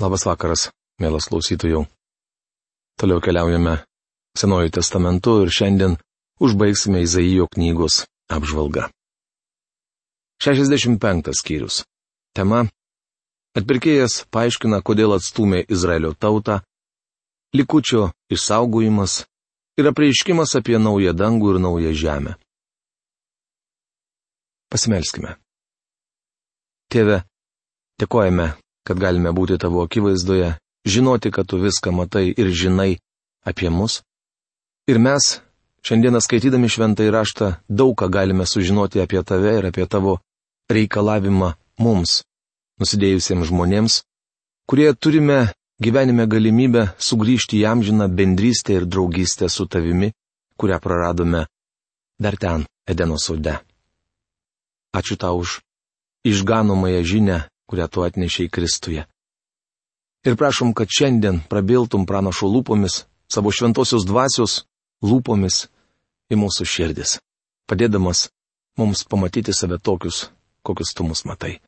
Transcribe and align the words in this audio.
Labas 0.00 0.24
vakaras, 0.24 0.70
mielas 0.96 1.28
klausytojų. 1.28 1.84
Toliau 2.96 3.20
keliaujame 3.20 3.82
Senuoju 4.38 4.70
testamentu 4.70 5.40
ir 5.42 5.50
šiandien 5.52 5.96
užbaigsime 6.40 7.02
Izaijo 7.02 7.48
knygos 7.52 8.04
apžvalgą. 8.30 8.86
65 10.40 11.34
skyrius. 11.36 11.82
Tema. 12.32 12.62
Atpirkėjas 13.58 14.24
paaiškina, 14.30 14.78
kodėl 14.86 15.16
atstumė 15.16 15.64
Izraelio 15.68 16.14
tautą, 16.14 16.60
likučio 17.52 18.12
išsaugojimas 18.30 19.24
ir 19.76 19.90
apreiškimas 19.90 20.54
apie 20.56 20.78
naują 20.78 21.12
dangų 21.12 21.56
ir 21.56 21.60
naują 21.66 21.92
žemę. 21.92 22.36
Pasimelskime. 24.70 25.34
Tėve, 26.94 27.24
dėkojame, 27.98 28.52
kad 28.90 28.98
galime 28.98 29.30
būti 29.30 29.54
tavo 29.62 29.84
akivaizdoje, 29.86 30.56
žinoti, 30.82 31.30
kad 31.30 31.46
tu 31.46 31.60
viską 31.62 31.92
matai 31.94 32.32
ir 32.34 32.48
žinai 32.50 32.96
apie 33.46 33.70
mus. 33.70 34.00
Ir 34.90 34.98
mes, 34.98 35.36
šiandieną 35.86 36.18
skaitydami 36.18 36.66
šventą 36.66 37.06
įraštą, 37.06 37.52
daug 37.70 37.94
ką 37.94 38.08
galime 38.10 38.48
sužinoti 38.50 38.98
apie 38.98 39.22
tave 39.22 39.52
ir 39.60 39.68
apie 39.70 39.86
tavo 39.86 40.16
reikalavimą 40.66 41.52
mums, 41.78 42.24
nusidėjusiems 42.82 43.46
žmonėms, 43.52 44.00
kurie 44.66 44.90
turime 44.98 45.52
gyvenime 45.78 46.26
galimybę 46.26 46.88
sugrįžti 46.98 47.62
į 47.62 47.68
amžiną 47.70 48.10
bendrystę 48.10 48.74
ir 48.74 48.90
draugystę 48.90 49.46
su 49.48 49.70
tavimi, 49.70 50.10
kurią 50.58 50.80
praradome 50.82 51.46
dar 52.18 52.34
ten, 52.34 52.66
Edeno 52.90 53.22
sode. 53.22 53.54
Ačiū 54.90 55.14
tau 55.14 55.38
už 55.38 55.60
išganomąją 56.26 57.06
žinę 57.06 57.38
kurią 57.70 57.86
tu 57.88 58.02
atnešiai 58.02 58.50
Kristuje. 58.50 59.06
Ir 60.26 60.36
prašom, 60.36 60.74
kad 60.74 60.90
šiandien 60.90 61.40
prabiltum 61.48 62.04
pranašo 62.06 62.50
lūpomis, 62.50 63.04
savo 63.30 63.52
šventosios 63.54 64.04
dvasios 64.04 64.64
lūpomis 65.06 65.68
į 66.30 66.38
mūsų 66.42 66.66
širdis, 66.66 67.16
padėdamas 67.70 68.26
mums 68.80 69.04
pamatyti 69.06 69.54
save 69.56 69.78
tokius, 69.78 70.26
kokius 70.66 70.92
tu 70.96 71.06
mus 71.06 71.24
matai. 71.24 71.60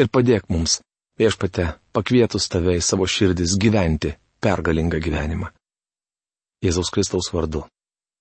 Ir 0.00 0.08
padėk 0.08 0.48
mums, 0.48 0.80
viešpate, 1.20 1.74
pakvietus 1.92 2.48
tave 2.48 2.78
į 2.80 2.82
savo 2.82 3.06
širdis 3.06 3.58
gyventi 3.60 4.16
pergalingą 4.40 4.98
gyvenimą. 5.04 5.52
Jėzaus 6.64 6.90
Kristaus 6.92 7.30
vardu. 7.32 7.62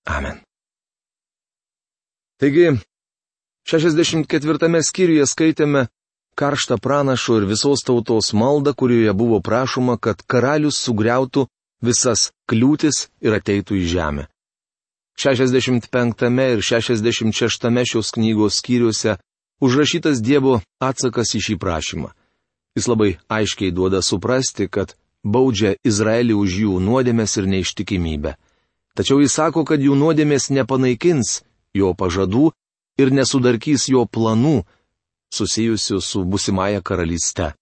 Amen. 0.07 0.43
Taigi, 2.39 2.75
64 3.67 4.83
skyriuje 4.83 5.25
skaitėme 5.27 5.87
karštą 6.35 6.77
pranašo 6.77 7.39
ir 7.39 7.47
visos 7.49 7.83
tautos 7.85 8.33
maldą, 8.33 8.73
kurioje 8.73 9.13
buvo 9.13 9.39
prašoma, 9.41 9.97
kad 9.97 10.21
karalius 10.27 10.81
sugriautų 10.83 11.47
visas 11.81 12.31
kliūtis 12.49 13.07
ir 13.21 13.35
ateitų 13.39 13.79
į 13.79 13.85
žemę. 13.93 14.27
65 15.19 16.23
ir 16.53 16.61
66 16.63 17.83
šios 17.91 18.11
knygos 18.15 18.61
skyriuose 18.61 19.17
užrašytas 19.59 20.21
Dievo 20.23 20.61
atsakas 20.79 21.35
į 21.35 21.41
šį 21.47 21.55
prašymą. 21.59 22.13
Jis 22.75 22.87
labai 22.87 23.17
aiškiai 23.27 23.73
duoda 23.75 23.99
suprasti, 24.01 24.69
kad 24.71 24.95
baudžia 25.23 25.75
Izraelį 25.83 26.37
už 26.39 26.55
jų 26.63 26.79
nuodėmės 26.79 27.35
ir 27.41 27.49
neištikimybę. 27.51 28.37
Tačiau 28.95 29.19
jis 29.19 29.35
sako, 29.35 29.65
kad 29.67 29.81
jų 29.83 29.97
nuodėmės 29.99 30.49
nepanaikins 30.55 31.41
jo 31.75 31.91
pažadų 31.93 32.51
ir 32.99 33.11
nesudarkys 33.11 33.89
jo 33.91 34.05
planų, 34.05 34.63
susijusių 35.33 35.99
su 36.01 36.23
busimąją 36.25 36.81
karalyste. 36.81 37.53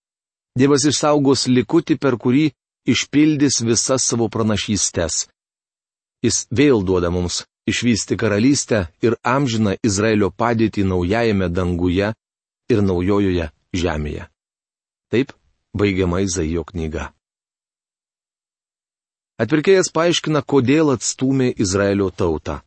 Dievas 0.57 0.87
išsaugos 0.89 1.47
likutį, 1.47 1.97
per 2.01 2.17
kurį 2.17 2.51
išpildys 2.87 3.61
visas 3.67 4.05
savo 4.09 4.29
pranašystės. 4.33 5.27
Jis 6.25 6.47
vėl 6.49 6.81
duoda 6.87 7.11
mums 7.13 7.43
išvysti 7.69 8.17
karalystę 8.17 8.87
ir 9.05 9.17
amžiną 9.23 9.75
Izraelio 9.83 10.31
padėtį 10.31 10.87
naujajame 10.87 11.49
danguje 11.49 12.13
ir 12.71 12.81
naujojoje 12.81 13.51
žemėje. 13.75 14.25
Taip 15.11 15.35
baigiama 15.77 16.23
Izaijo 16.25 16.63
knyga. 16.67 17.11
Atvirkėjas 19.37 19.91
paaiškina, 19.93 20.41
kodėl 20.41 20.95
atstumė 20.95 21.51
Izraelio 21.53 22.09
tautą. 22.09 22.63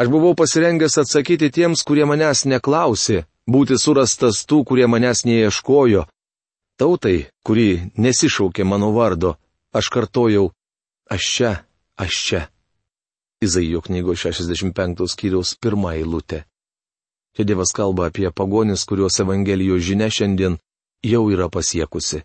Aš 0.00 0.08
buvau 0.08 0.34
pasirengęs 0.34 0.98
atsakyti 1.02 1.50
tiems, 1.52 1.84
kurie 1.84 2.06
manęs 2.08 2.46
neklausė, 2.48 3.26
būti 3.44 3.76
surastas 3.76 4.44
tų, 4.48 4.62
kurie 4.68 4.86
manęs 4.88 5.26
neieškojo. 5.28 6.06
Tautai, 6.80 7.28
kuri 7.44 7.92
nesišaukė 8.00 8.64
mano 8.64 8.92
vardo, 8.96 9.36
aš 9.76 9.90
kartojau, 9.92 10.46
aš 11.12 11.28
čia, 11.34 11.52
aš 12.00 12.22
čia. 12.26 12.40
Izaijo 13.44 13.82
knygos 13.84 14.24
65 14.24 15.04
skyriaus 15.12 15.56
pirmą 15.60 15.92
eilutę. 15.98 16.44
Čia 17.36 17.44
Dievas 17.44 17.72
kalba 17.76 18.06
apie 18.08 18.30
pagonis, 18.30 18.84
kuriuos 18.88 19.20
Evangelijos 19.20 19.82
žinia 19.84 20.08
šiandien 20.08 20.56
jau 21.02 21.24
yra 21.32 21.48
pasiekusi. 21.52 22.22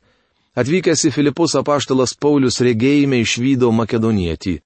Atvykęs 0.58 1.04
į 1.08 1.12
Filipus 1.16 1.56
apaštalas 1.60 2.16
Paulius 2.16 2.62
regėjime 2.64 3.20
išvydo 3.24 3.72
makedonietį. 3.72 4.58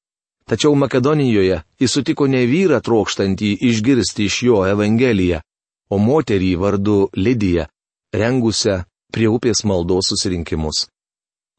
Tačiau 0.50 0.76
Makedonijoje 0.76 1.62
jis 1.80 1.94
sutiko 1.96 2.28
ne 2.28 2.44
vyrą 2.50 2.82
trokštantį 2.84 3.52
išgirsti 3.70 4.28
iš 4.28 4.42
jo 4.48 4.62
Evangeliją, 4.68 5.42
o 5.90 5.98
moterį 5.98 6.52
vardu 6.62 6.98
Lidiją, 7.16 7.68
rengusią 8.14 8.84
prie 9.12 9.28
upės 9.28 9.64
maldos 9.68 10.12
susirinkimus. 10.12 10.88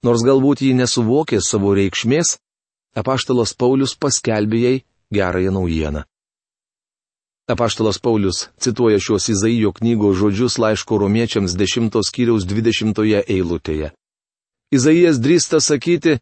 Nors 0.02 0.24
galbūt 0.26 0.64
ji 0.64 0.72
nesuvokė 0.74 1.38
savo 1.40 1.74
reikšmės, 1.78 2.36
apaštalas 2.98 3.54
Paulius 3.54 3.94
paskelbė 3.94 4.62
jai 4.64 4.78
gerąją 5.14 5.52
naujieną. 5.54 6.02
Apaštalas 7.52 7.98
Paulius 7.98 8.48
cituoja 8.58 8.98
šios 8.98 9.28
Izaijo 9.28 9.72
knygos 9.76 10.16
žodžius 10.16 10.58
laiško 10.62 10.98
romiečiams 10.98 11.56
10 11.58 11.98
skyriaus 12.08 12.46
20 12.46 13.02
eilutėje. 13.28 13.92
Izaijas 14.72 15.18
drįsta 15.20 15.60
sakyti, 15.60 16.18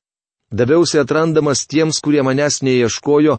Daviausi 0.51 0.99
atrandamas 0.99 1.67
tiems, 1.71 2.01
kurie 2.03 2.23
manęs 2.27 2.59
neieškojo, 2.67 3.39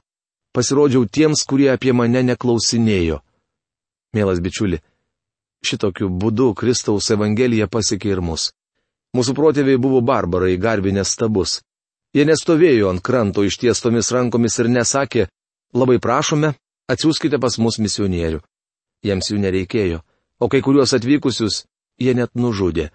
pasirodžiau 0.56 1.06
tiems, 1.06 1.44
kurie 1.44 1.68
apie 1.74 1.92
mane 1.94 2.24
neklausinėjo. 2.24 3.20
Mielas 4.16 4.40
bičiuli, 4.44 4.80
šitokiu 5.64 6.08
būdu 6.10 6.54
Kristaus 6.56 7.12
Evangelija 7.12 7.68
pasiekė 7.68 8.16
ir 8.16 8.22
mus. 8.24 8.52
Mūsų 9.16 9.36
protėviai 9.36 9.80
buvo 9.80 10.00
barbarai, 10.00 10.56
garbinės 10.56 11.12
stabus. 11.18 11.60
Jie 12.16 12.24
nestovėjo 12.28 12.90
ant 12.92 13.04
kranto 13.04 13.44
ištiestomis 13.44 14.12
rankomis 14.12 14.58
ir 14.60 14.72
nesakė, 14.72 15.28
labai 15.76 16.00
prašome, 16.00 16.54
atsiųskite 16.92 17.40
pas 17.40 17.58
mus 17.60 17.80
misionierių. 17.80 18.40
Jiems 19.04 19.32
jų 19.32 19.40
nereikėjo, 19.44 20.00
o 20.40 20.48
kai 20.48 20.64
kuriuos 20.64 20.96
atvykusius 20.96 21.66
jie 22.00 22.16
net 22.16 22.36
nužudė. 22.36 22.90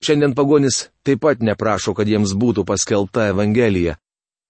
Šiandien 0.00 0.34
pagonis 0.34 0.88
taip 1.04 1.20
pat 1.20 1.42
neprašo, 1.44 1.92
kad 1.94 2.08
jiems 2.08 2.32
būtų 2.32 2.64
paskelbta 2.64 3.28
Evangelija. 3.34 3.98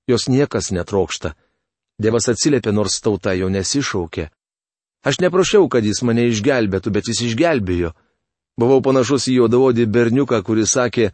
Jos 0.07 0.29
niekas 0.31 0.71
netrokšta. 0.71 1.35
Dievas 2.01 2.31
atsiliepė, 2.31 2.73
nors 2.73 3.01
tauta 3.03 3.35
jo 3.35 3.51
nesišaukė. 3.51 4.31
Aš 5.05 5.19
neprašiau, 5.25 5.67
kad 5.69 5.85
jis 5.85 6.03
mane 6.07 6.29
išgelbėtų, 6.31 6.93
bet 6.95 7.11
jis 7.11 7.23
išgelbėjo. 7.27 7.93
Buvau 8.61 8.81
panašus 8.85 9.27
į 9.33 9.41
juodavodį 9.41 9.87
berniuką, 9.91 10.41
kuris 10.47 10.75
sakė, 10.77 11.11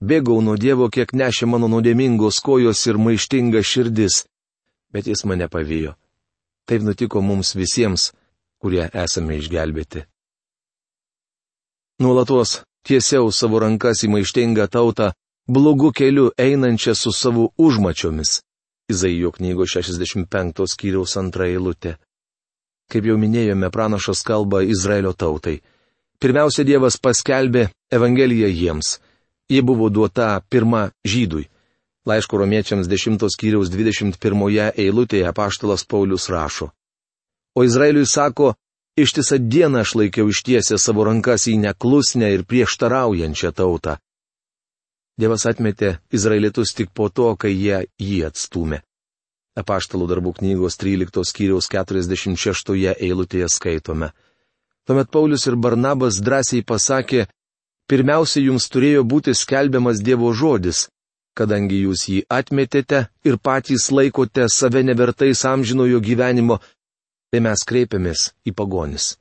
bėgau 0.00 0.40
nuo 0.40 0.56
Dievo, 0.56 0.88
kiek 0.88 1.12
nešė 1.12 1.48
mano 1.50 1.68
nuodėmingos 1.68 2.40
kojos 2.40 2.86
ir 2.86 2.98
maištinga 2.98 3.62
širdis. 3.62 4.24
Bet 4.94 5.10
jis 5.10 5.24
mane 5.28 5.48
pavijo. 5.50 5.96
Taip 6.64 6.84
nutiko 6.86 7.20
mums 7.20 7.52
visiems, 7.58 8.12
kurie 8.62 8.86
esame 9.04 9.36
išgelbėti. 9.42 10.06
Nuolatos 12.00 12.62
tiesiau 12.86 13.30
savo 13.32 13.60
rankas 13.64 14.04
į 14.04 14.10
maištingą 14.14 14.68
tautą, 14.70 15.12
blogų 15.48 15.92
keliu 15.92 16.30
einančią 16.38 16.94
su 16.94 17.12
savo 17.12 17.50
užmačiomis. 17.58 18.40
Izaijo 18.92 19.32
knygos 19.32 19.76
65 19.76 20.66
skyriaus 20.68 21.16
antra 21.16 21.48
eilutė. 21.48 21.96
Kaip 22.92 23.06
jau 23.08 23.16
minėjome, 23.16 23.70
pranašas 23.72 24.20
kalba 24.26 24.60
Izraelio 24.62 25.14
tautai. 25.16 25.62
Pirmiausia, 26.20 26.64
Dievas 26.68 26.98
paskelbė 27.00 27.70
Evangeliją 27.92 28.48
jiems. 28.52 28.98
Ji 29.48 29.62
buvo 29.62 29.88
duota 29.88 30.40
pirma 30.48 30.90
žydui. 31.04 31.48
Laiško 32.04 32.38
romiečiams 32.38 32.88
10 32.88 33.24
skyriaus 33.32 33.72
21 33.72 34.72
eilutėje 34.76 35.28
apaštalas 35.28 35.86
Paulius 35.88 36.28
rašo. 36.28 36.68
O 37.56 37.64
Izraeliui 37.64 38.06
sako, 38.06 38.52
Ištisą 38.94 39.38
dieną 39.50 39.78
aš 39.82 39.90
laikiau 39.98 40.28
ištiesę 40.30 40.76
savo 40.78 41.02
rankas 41.08 41.48
į 41.50 41.56
neklusnę 41.58 42.28
ir 42.30 42.44
prieštaraujančią 42.46 43.50
tautą. 43.58 43.96
Dievas 45.18 45.46
atmetė 45.50 45.96
izraelitus 46.14 46.74
tik 46.78 46.92
po 46.94 47.08
to, 47.10 47.34
kai 47.34 47.50
jie 47.54 47.80
jį 47.98 48.20
atstumė. 48.28 48.78
Apaštalų 49.58 50.06
darbų 50.10 50.32
knygos 50.38 50.78
13 50.78 51.26
skyriaus 51.30 51.66
46 51.70 52.94
eilutėje 52.94 53.48
skaitome. 53.50 54.12
Tuomet 54.86 55.10
Paulius 55.10 55.46
ir 55.50 55.56
Barnabas 55.56 56.20
drąsiai 56.22 56.62
pasakė, 56.62 57.26
pirmiausia 57.90 58.44
jums 58.46 58.68
turėjo 58.70 59.02
būti 59.02 59.34
skelbiamas 59.34 60.02
Dievo 60.06 60.30
žodis, 60.34 60.88
kadangi 61.34 61.82
jūs 61.82 62.06
jį 62.10 62.20
atmetėte 62.30 63.08
ir 63.26 63.38
patys 63.42 63.90
laikote 63.90 64.46
save 64.50 64.82
nevertais 64.86 65.44
amžinojo 65.50 65.98
gyvenimo, 65.98 66.60
tai 67.34 67.40
mes 67.42 67.66
kreipiamės 67.66 68.28
į 68.46 68.52
pagonis. 68.54 69.16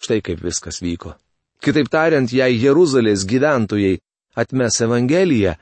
Štai 0.00 0.22
kaip 0.24 0.40
viskas 0.40 0.80
vyko. 0.80 1.12
Kitaip 1.60 1.90
tariant, 1.92 2.32
jei 2.32 2.56
Jeruzalės 2.56 3.26
gyventojai 3.28 3.98
atmes 4.40 4.80
Evangeliją, 4.80 5.52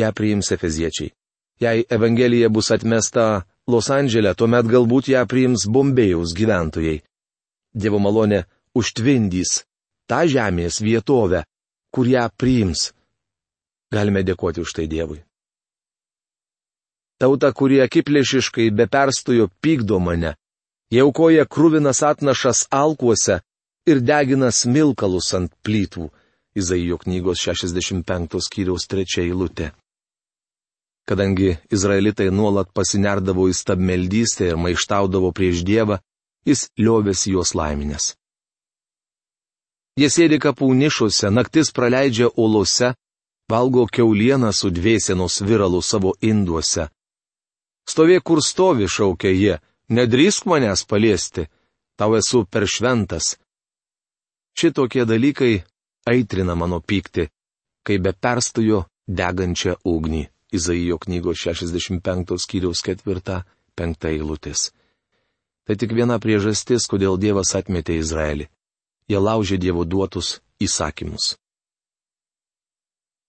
ją 0.00 0.08
priims 0.16 0.48
Efeziečiai. 0.56 1.12
Jei 1.60 1.84
Evangelija 1.92 2.48
bus 2.48 2.72
atmesta 2.72 3.44
Los 3.68 3.90
Andželė, 3.92 4.32
tuomet 4.32 4.64
galbūt 4.64 5.12
ją 5.12 5.26
priims 5.28 5.66
Bombėjaus 5.68 6.32
gyventojai. 6.32 7.02
Dievo 7.76 8.00
malonė 8.00 8.46
užtvindys 8.72 9.66
tą 10.08 10.24
žemės 10.24 10.80
vietovę, 10.80 11.44
kur 11.92 12.08
ją 12.08 12.30
priims. 12.32 12.94
Galime 13.92 14.24
dėkoti 14.24 14.64
už 14.64 14.72
tai 14.72 14.88
Dievui. 14.88 15.20
Tauta, 17.20 17.52
kurie 17.52 17.82
akiplėšiškai 17.84 18.70
be 18.72 18.88
perstojo 18.88 19.50
pykdo 19.60 20.00
mane, 20.00 20.38
jie 20.90 21.02
aukoja 21.04 21.46
krūvinas 21.46 22.02
atnašas 22.06 22.66
alkuose 22.70 23.40
ir 23.90 24.00
degina 24.00 24.50
smilkalus 24.50 25.34
ant 25.38 25.52
plytų. 25.64 26.10
Izaijo 26.58 26.96
knygos 26.98 27.38
65 27.46 28.40
skyriaus 28.42 28.88
3 28.90 29.20
eilutė. 29.22 29.70
Kadangi 31.06 31.52
izraelitai 31.70 32.26
nuolat 32.34 32.72
pasinerdavo 32.74 33.46
į 33.50 33.54
stabmeldystę 33.54 34.48
ir 34.50 34.58
maištaudavo 34.58 35.30
prieš 35.30 35.62
Dievą, 35.66 36.00
jis 36.46 36.66
liovėsi 36.78 37.36
juos 37.36 37.54
laiminės. 37.54 38.16
Jie 39.98 40.10
sėdi 40.10 40.40
kapų 40.42 40.72
nišuose, 40.74 41.30
naktis 41.30 41.70
praleidžia 41.76 42.32
olose, 42.34 42.94
valgo 43.50 43.86
keulieną 43.86 44.50
su 44.54 44.70
dvėsienos 44.74 45.40
viralu 45.46 45.82
savo 45.82 46.16
induose. 46.20 46.88
Stovė 47.90 48.20
kur 48.26 48.42
stovi, 48.42 48.86
šaukia 48.90 49.32
jie, 49.34 49.56
nedrįsk 49.90 50.46
manęs 50.50 50.84
paliesti, 50.88 51.46
tau 51.98 52.16
esu 52.18 52.44
per 52.46 52.66
šventas. 52.66 53.36
Šitokie 54.58 55.04
dalykai 55.06 55.64
aitrina 56.10 56.54
mano 56.54 56.80
pykti, 56.80 57.28
kai 57.86 57.98
be 57.98 58.12
perstojo 58.12 58.84
degančią 59.06 59.80
ugnį. 59.84 60.28
Izaijo 60.50 60.96
knygos 60.98 61.38
65 61.46 62.34
skyriaus 62.42 62.80
4-5 62.82 64.06
eilutės. 64.10 64.72
Tai 65.62 65.76
tik 65.78 65.94
viena 65.94 66.16
priežastis, 66.18 66.88
kodėl 66.90 67.14
Dievas 67.22 67.54
atmetė 67.54 68.00
Izraelį 68.02 68.48
jie 69.10 69.18
laužė 69.18 69.58
Dievo 69.58 69.84
duotus 69.84 70.38
įsakymus. 70.62 71.34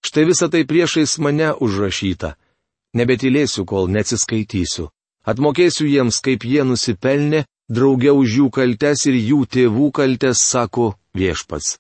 Štai 0.06 0.26
visa 0.30 0.50
tai 0.50 0.64
priešais 0.70 1.18
mane 1.22 1.52
užrašyta. 1.66 2.36
Nebetylėsiu, 2.98 3.66
kol 3.66 3.88
neatsiskaitysiu. 3.90 4.90
Atmokėsiu 5.22 5.86
jiems, 5.86 6.18
kaip 6.26 6.46
jie 6.46 6.64
nusipelnė, 6.66 7.46
drauge 7.70 8.12
už 8.12 8.38
jų 8.40 8.48
kaltes 8.50 9.06
ir 9.06 9.18
jų 9.20 9.46
tėvų 9.46 9.92
kaltes, 9.94 10.42
sako 10.42 10.96
viešpats. 11.14 11.78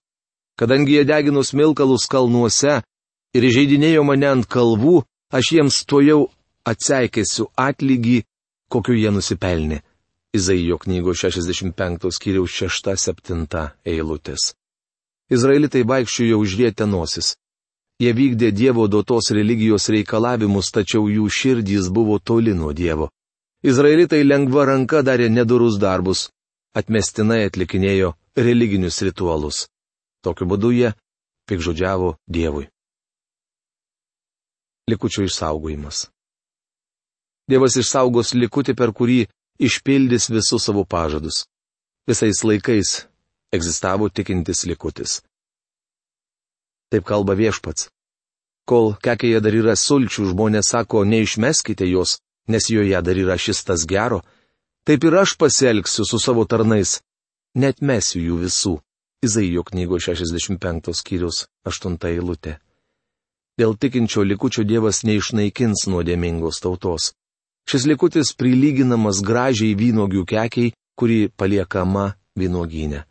Kadangi 0.59 0.99
jie 0.99 1.05
degino 1.09 1.41
smilkalus 1.41 2.05
kalnuose 2.05 2.81
ir 3.33 3.47
žaidinėjo 3.55 4.03
mane 4.05 4.27
ant 4.29 4.45
kalvų, 4.45 5.01
aš 5.33 5.53
jiems 5.55 5.79
to 5.89 6.01
jau 6.05 6.19
atseikėsiu 6.69 7.47
atlygį, 7.57 8.21
kokiu 8.69 8.93
jie 8.99 9.09
nusipelnė. 9.09 9.81
Izaijo 10.37 10.77
knygos 10.79 11.25
65 11.25 12.11
skyriaus 12.15 12.53
6-7 12.61 13.71
eilutės. 13.83 14.53
Izraelitai 15.31 15.81
vaikščiojo 15.87 16.37
užrietę 16.43 16.85
nosis. 16.87 17.33
Jie 17.99 18.13
vykdė 18.13 18.51
Dievo 18.51 18.87
duotos 18.87 19.31
religijos 19.35 19.89
reikalavimus, 19.89 20.71
tačiau 20.71 21.09
jų 21.09 21.27
širdys 21.29 21.89
buvo 21.89 22.19
toli 22.19 22.53
nuo 22.53 22.71
Dievo. 22.73 23.09
Izraelitai 23.61 24.23
lengva 24.25 24.65
ranka 24.65 25.03
darė 25.05 25.27
nedorus 25.29 25.75
darbus, 25.77 26.29
atmestinai 26.73 27.43
atlikinėjo 27.45 28.15
religinius 28.37 29.01
ritualus. 29.05 29.67
Tokiu 30.25 30.47
būdu 30.49 30.71
jie 30.73 30.93
pikžodžiavo 31.49 32.15
Dievui. 32.25 32.65
Likučių 34.89 35.27
išsaugojimas. 35.27 36.07
Dievas 37.49 37.77
išsaugos 37.77 38.33
likutį, 38.33 38.73
per 38.73 38.93
kurį 38.97 39.27
išpildys 39.61 40.29
visus 40.33 40.65
savo 40.65 40.85
pažadus. 40.85 41.43
Visais 42.09 42.41
laikais 42.41 43.05
egzistavo 43.53 44.09
tikintis 44.09 44.65
likutis. 44.65 45.19
Taip 46.89 47.05
kalba 47.05 47.37
viešpats. 47.37 47.91
Kol 48.65 48.95
kekėje 49.03 49.41
dar 49.43 49.53
yra 49.53 49.75
sulčių, 49.77 50.31
žmonės 50.31 50.73
sako, 50.73 51.03
neišmeskite 51.05 51.85
jos, 51.89 52.17
nes 52.47 52.69
joje 52.69 53.01
dar 53.01 53.17
yra 53.17 53.37
šis 53.37 53.63
tas 53.67 53.85
gero, 53.85 54.21
taip 54.85 55.03
ir 55.03 55.17
aš 55.23 55.35
pasielgsiu 55.37 56.05
su 56.05 56.19
savo 56.19 56.45
tarnais. 56.45 57.01
Net 57.55 57.81
mesiu 57.81 58.21
jų 58.23 58.37
visų. 58.45 58.75
Izaijo 59.21 59.61
knygo 59.67 59.99
65 60.01 60.93
skyrius 60.97 61.45
8 61.67 61.97
eilutė. 62.09 62.57
Dėl 63.59 63.75
tikinčio 63.77 64.23
likučio 64.25 64.63
Dievas 64.65 65.03
neišnaikins 65.05 65.85
nuodėmingos 65.91 66.61
tautos. 66.63 67.11
Šis 67.69 67.85
likutis 67.85 68.31
prilyginamas 68.33 69.21
gražiai 69.21 69.75
vynogių 69.77 70.23
kekiai, 70.25 70.73
kuri 70.97 71.29
paliekama 71.37 72.15
vynogynė. 72.39 73.03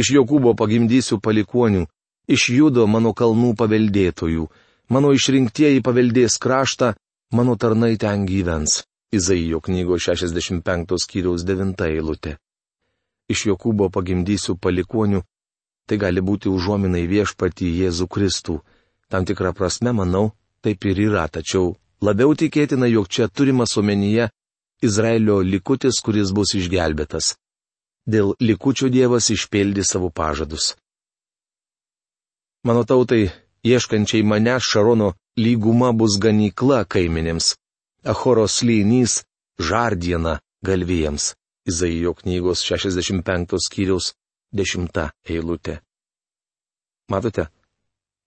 Iš 0.00 0.12
Jokūbo 0.14 0.54
pagimdysiu 0.56 1.18
palikonių, 1.20 1.84
iš 2.30 2.48
Judo 2.54 2.86
mano 2.86 3.12
kalnų 3.12 3.52
paveldėtojų, 3.58 4.46
mano 4.88 5.10
išrinktieji 5.12 5.82
paveldės 5.82 6.38
kraštą, 6.38 6.94
mano 7.32 7.56
tarnai 7.56 7.96
ten 7.96 8.26
gyvens. 8.26 8.84
Izaijo 9.12 9.58
knygos 9.60 10.06
65 10.06 10.98
skyriaus 11.02 11.42
9 11.42 11.74
eilutė. 11.88 12.36
Iš 13.30 13.46
Jokūbo 13.50 13.90
pagimdysiu 13.90 14.54
palikonių, 14.54 15.24
tai 15.86 15.98
gali 15.98 16.22
būti 16.22 16.46
užuominai 16.50 17.06
viešpati 17.10 17.66
Jėzų 17.82 18.06
Kristų. 18.06 18.60
Tam 19.10 19.26
tikrą 19.26 19.50
prasme, 19.54 19.90
manau, 19.90 20.30
taip 20.62 20.86
ir 20.86 21.02
yra, 21.10 21.26
tačiau 21.26 21.74
Labiau 22.00 22.32
tikėtina, 22.32 22.88
jog 22.88 23.10
čia 23.12 23.28
turimas 23.28 23.76
omenyje 23.76 24.30
Izraelio 24.80 25.42
likutis, 25.44 25.98
kuris 26.00 26.30
bus 26.32 26.54
išgelbėtas. 26.56 27.34
Dėl 28.08 28.32
likučių 28.40 28.88
Dievas 28.88 29.28
išpildė 29.34 29.84
savo 29.84 30.08
pažadus. 30.08 30.72
Mano 32.64 32.86
tautai, 32.88 33.28
ieškančiai 33.68 34.24
mane 34.24 34.56
Šarono 34.64 35.12
lyguma 35.38 35.92
bus 35.92 36.18
ganykla 36.18 36.84
kaiminėms, 36.84 37.54
Achoros 38.04 38.62
lynys 38.62 39.22
žardiena 39.60 40.40
galvijams. 40.64 41.34
Izaijo 41.68 42.14
knygos 42.14 42.64
65 42.64 43.58
skyriaus 43.60 44.14
10 44.56 45.10
eilutė. 45.28 45.80
Matote, 47.12 47.44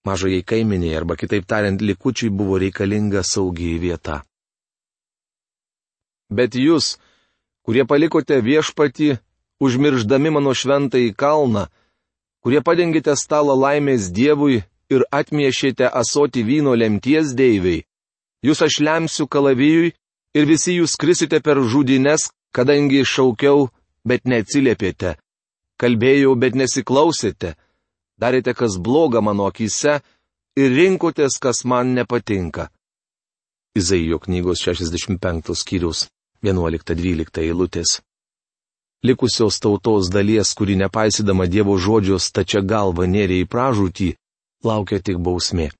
mažojai 0.06 0.44
kaiminiai 0.46 0.94
arba 0.94 1.16
kitaip 1.16 1.46
tariant 1.46 1.82
likučiai 1.82 2.30
buvo 2.30 2.60
reikalinga 2.62 3.24
saugiai 3.26 3.80
vieta. 3.82 4.22
Bet 6.30 6.54
jūs, 6.54 6.96
kurie 7.66 7.84
palikote 7.84 8.38
viešpatį, 8.40 9.18
užmirždami 9.60 10.30
mano 10.30 10.54
šventąjį 10.54 11.10
kalną, 11.18 11.66
kurie 12.44 12.62
padengėte 12.62 13.16
stalą 13.18 13.58
laimės 13.58 14.12
Dievui 14.14 14.62
ir 14.96 15.04
atmiešėte 15.10 15.88
asoti 16.02 16.44
vyno 16.46 16.74
lemties 16.78 17.34
deiviai, 17.38 17.84
jūs 18.46 18.62
aš 18.66 18.80
lemsiu 18.86 19.26
kalavijui 19.26 19.92
ir 20.34 20.48
visi 20.48 20.78
jūs 20.78 20.96
krisite 21.00 21.40
per 21.40 21.60
žudines, 21.62 22.30
kadangi 22.54 23.04
šaukiau, 23.04 23.68
bet 24.06 24.26
neatsiliepėte, 24.30 25.16
kalbėjau, 25.80 26.34
bet 26.38 26.56
nesiklausėte 26.58 27.54
darėte 28.20 28.54
kas 28.54 28.78
bloga 28.78 29.20
mano 29.20 29.48
akise 29.50 30.00
ir 30.56 30.74
rinkotės, 30.78 31.38
kas 31.42 31.64
man 31.64 31.94
nepatinka. 31.98 32.70
Izaijo 33.74 34.20
knygos 34.22 34.62
65 34.62 35.54
skyrius 35.58 36.06
11-12 36.46 37.42
eilutės. 37.42 37.98
Likusios 39.04 39.58
tautos 39.60 40.08
dalies, 40.08 40.54
kuri 40.56 40.78
nepaisydama 40.80 41.48
Dievo 41.50 41.74
žodžio 41.76 42.20
stačia 42.22 42.62
galva 42.62 43.04
nėrė 43.04 43.42
į 43.42 43.48
pražūtį, 43.52 44.14
laukia 44.64 45.00
tik 45.00 45.20
bausmė. 45.20 45.70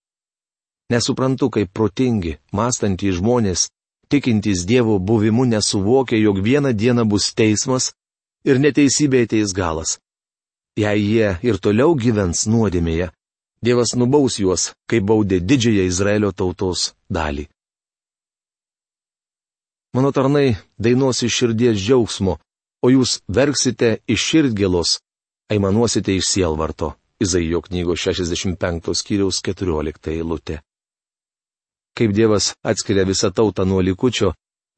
Nesuprantu, 0.93 1.49
kaip 1.51 1.73
protingi, 1.73 2.37
mąstantys 2.53 3.19
žmonės, 3.19 3.69
tikintys 4.13 4.67
Dievo 4.69 4.99
buvimu 4.99 5.45
nesuvokia, 5.49 6.21
jog 6.21 6.41
vieną 6.45 6.73
dieną 6.73 7.05
bus 7.09 7.33
teismas 7.35 7.93
ir 8.45 8.61
neteisybė 8.61 9.25
ateis 9.25 9.57
galas. 9.57 9.99
Jei 10.77 11.01
jie 11.01 11.37
ir 11.43 11.59
toliau 11.63 11.95
gyvens 11.95 12.47
nuodėmėje, 12.51 13.11
Dievas 13.65 13.95
nubaus 13.97 14.37
juos, 14.37 14.75
kaip 14.91 15.07
baudė 15.09 15.39
didžiąją 15.41 15.85
Izraelio 15.89 16.33
tautos 16.37 16.91
dalį. 17.09 17.47
Mano 19.97 20.11
tarnai 20.13 20.59
dainuos 20.77 21.23
iš 21.25 21.39
širdies 21.39 21.79
džiaugsmo, 21.81 22.35
o 22.85 22.91
jūs 22.93 23.23
verksite 23.39 24.03
iš 24.11 24.27
širdgėlos, 24.29 24.99
aimanuosite 25.49 26.13
iš 26.19 26.29
sielvarto. 26.35 26.93
Izaijo 27.21 27.61
knygos 27.63 28.01
65 28.01 28.95
skyriaus 28.95 29.39
14 29.43 30.11
eilutė. 30.11 30.59
Kaip 31.95 32.11
Dievas 32.11 32.55
atskiria 32.67 33.05
visą 33.07 33.31
tautą 33.31 33.65
nuo 33.65 33.79
likučio, 33.81 34.33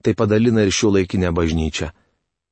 tai 0.05 0.13
padalina 0.15 0.67
ir 0.67 0.73
šio 0.73 0.91
laikinę 0.93 1.31
bažnyčią. 1.33 1.89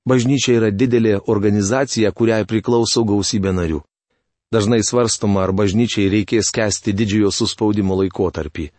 Bažnyčia 0.09 0.55
yra 0.57 0.71
didelė 0.73 1.19
organizacija, 1.29 2.13
kuriai 2.13 2.47
priklauso 2.49 3.05
gausybė 3.05 3.53
narių. 3.53 3.83
Dažnai 4.53 4.81
svarstoma, 4.85 5.43
ar 5.45 5.53
bažnyčiai 5.53 6.09
reikės 6.13 6.49
kesti 6.55 6.97
didžiojo 6.97 7.31
suspaudimo 7.33 7.97
laikotarpį. 8.01 8.71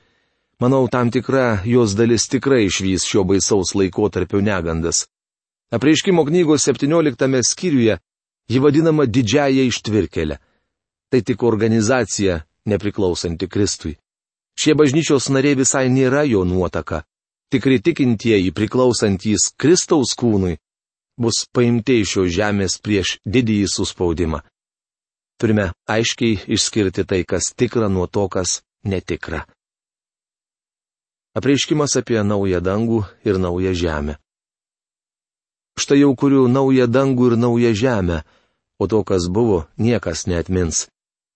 Manau, 0.62 0.88
tam 0.90 1.12
tikra 1.12 1.62
jos 1.70 1.94
dalis 1.94 2.26
tikrai 2.32 2.64
išvys 2.66 3.06
šio 3.06 3.26
baisaus 3.30 3.76
laikotarpio 3.76 4.42
negandas. 4.42 5.06
Apreiškimo 5.70 6.26
knygos 6.26 6.66
17 6.66 7.42
skyriuje 7.46 7.98
ji 8.50 8.60
vadinama 8.60 9.06
didžiaja 9.06 9.70
ištvirkelė. 9.70 10.38
Tai 11.12 11.22
tik 11.22 11.44
organizacija 11.44 12.42
nepriklausanti 12.66 13.48
Kristui. 13.48 13.96
Šie 14.60 14.74
bažnyčios 14.76 15.30
nariai 15.30 15.58
visai 15.60 15.90
nėra 15.90 16.24
jo 16.28 16.44
nuotaka. 16.48 17.04
Tikri 17.52 17.82
tikintieji 17.84 18.52
priklausantys 18.56 19.52
Kristaus 19.58 20.16
kūnui 20.18 20.58
bus 21.18 21.46
paimti 21.54 22.02
iš 22.02 22.16
šios 22.16 22.32
žemės 22.36 22.78
prieš 22.84 23.18
didįjį 23.24 23.68
suspaudimą. 23.72 24.42
Turime 25.40 25.70
aiškiai 25.92 26.40
išskirti 26.56 27.04
tai, 27.04 27.24
kas 27.28 27.52
tikra 27.56 27.90
nuo 27.92 28.08
to, 28.08 28.28
kas 28.32 28.62
netikra. 28.84 29.44
Apreiškimas 31.36 31.98
apie 32.00 32.22
naują 32.24 32.62
dangų 32.64 33.04
ir 33.28 33.40
naują 33.40 33.74
žemę. 33.76 34.16
Štai 35.76 36.00
jau 36.00 36.14
kuriu 36.16 36.48
naują 36.48 36.88
dangų 36.88 37.32
ir 37.32 37.38
naują 37.38 37.74
žemę, 37.76 38.22
o 38.80 38.88
to, 38.88 39.04
kas 39.04 39.28
buvo, 39.28 39.68
niekas 39.78 40.24
neatmins. 40.32 40.88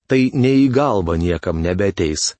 Tai 0.09 0.19
nei 0.33 0.63
į 0.65 0.69
galvą 0.73 1.19
niekam 1.21 1.61
nebeteis. 1.61 2.33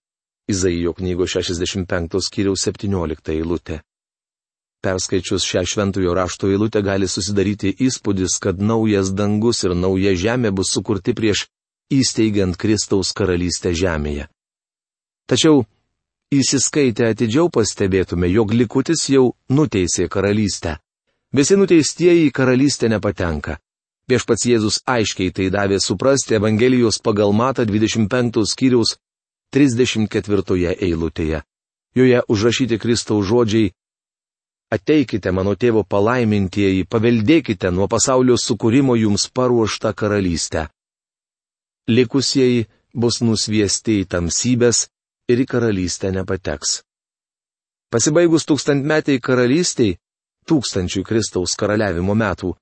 Izaijo 0.50 0.96
knygos 0.98 1.36
65 1.38 2.18
skyriaus 2.26 2.66
17 2.66 3.36
eilutė. 3.36 3.84
Perskaičius 4.82 5.46
šią 5.46 5.62
šventojo 5.68 6.16
rašto 6.18 6.50
eilutę 6.50 6.82
gali 6.82 7.08
susidaryti 7.08 7.76
įspūdis, 7.86 8.40
kad 8.42 8.58
naujas 8.58 9.12
dangus 9.14 9.62
ir 9.68 9.76
nauja 9.78 10.16
žemė 10.18 10.50
bus 10.56 10.72
sukurti 10.74 11.14
prieš 11.14 11.46
įsteigiant 11.94 12.58
Kristaus 12.58 13.12
karalystę 13.14 13.76
žemėje. 13.78 14.26
Tačiau, 15.30 15.62
įsiskaitę 16.34 17.12
atidžiau 17.12 17.52
pastebėtume, 17.54 18.32
jog 18.34 18.54
likutis 18.54 19.06
jau 19.14 19.36
nuteisė 19.54 20.08
karalystę. 20.10 20.80
Visi 21.38 21.58
nuteistieji 21.60 22.30
į 22.30 22.34
karalystę 22.34 22.90
nepatenka. 22.90 23.60
Viešpats 24.10 24.46
Jėzus 24.50 24.80
aiškiai 24.90 25.34
tai 25.36 25.50
davė 25.54 25.78
suprasti 25.84 26.38
Evangelijos 26.40 26.98
pagal 27.04 27.34
Mata 27.34 27.66
25 27.66 28.42
skyriaus 28.50 28.96
34 29.54 30.74
eilutėje. 30.74 31.44
Joje 31.98 32.24
užrašyti 32.30 32.78
Kristaus 32.82 33.28
žodžiai 33.30 33.72
Ateikite 34.70 35.32
mano 35.34 35.56
tėvo 35.58 35.82
palaimintieji, 35.82 36.86
paveldėkite 36.86 37.72
nuo 37.74 37.88
pasaulio 37.90 38.36
sukūrimo 38.38 38.94
jums 39.00 39.26
paruoštą 39.34 39.96
karalystę. 39.98 40.68
Likusieji 41.90 42.68
bus 42.94 43.18
nusviesti 43.26 43.96
į 44.04 44.06
tamsybės 44.14 44.84
ir 45.34 45.42
į 45.42 45.48
karalystę 45.50 46.12
nepateks. 46.14 46.84
Pasibaigus 47.90 48.46
tūkstantmetiai 48.46 49.18
karalystiai, 49.18 49.98
tūkstančių 50.46 51.02
Kristaus 51.02 51.58
karaliavimo 51.58 52.14
metų. 52.14 52.54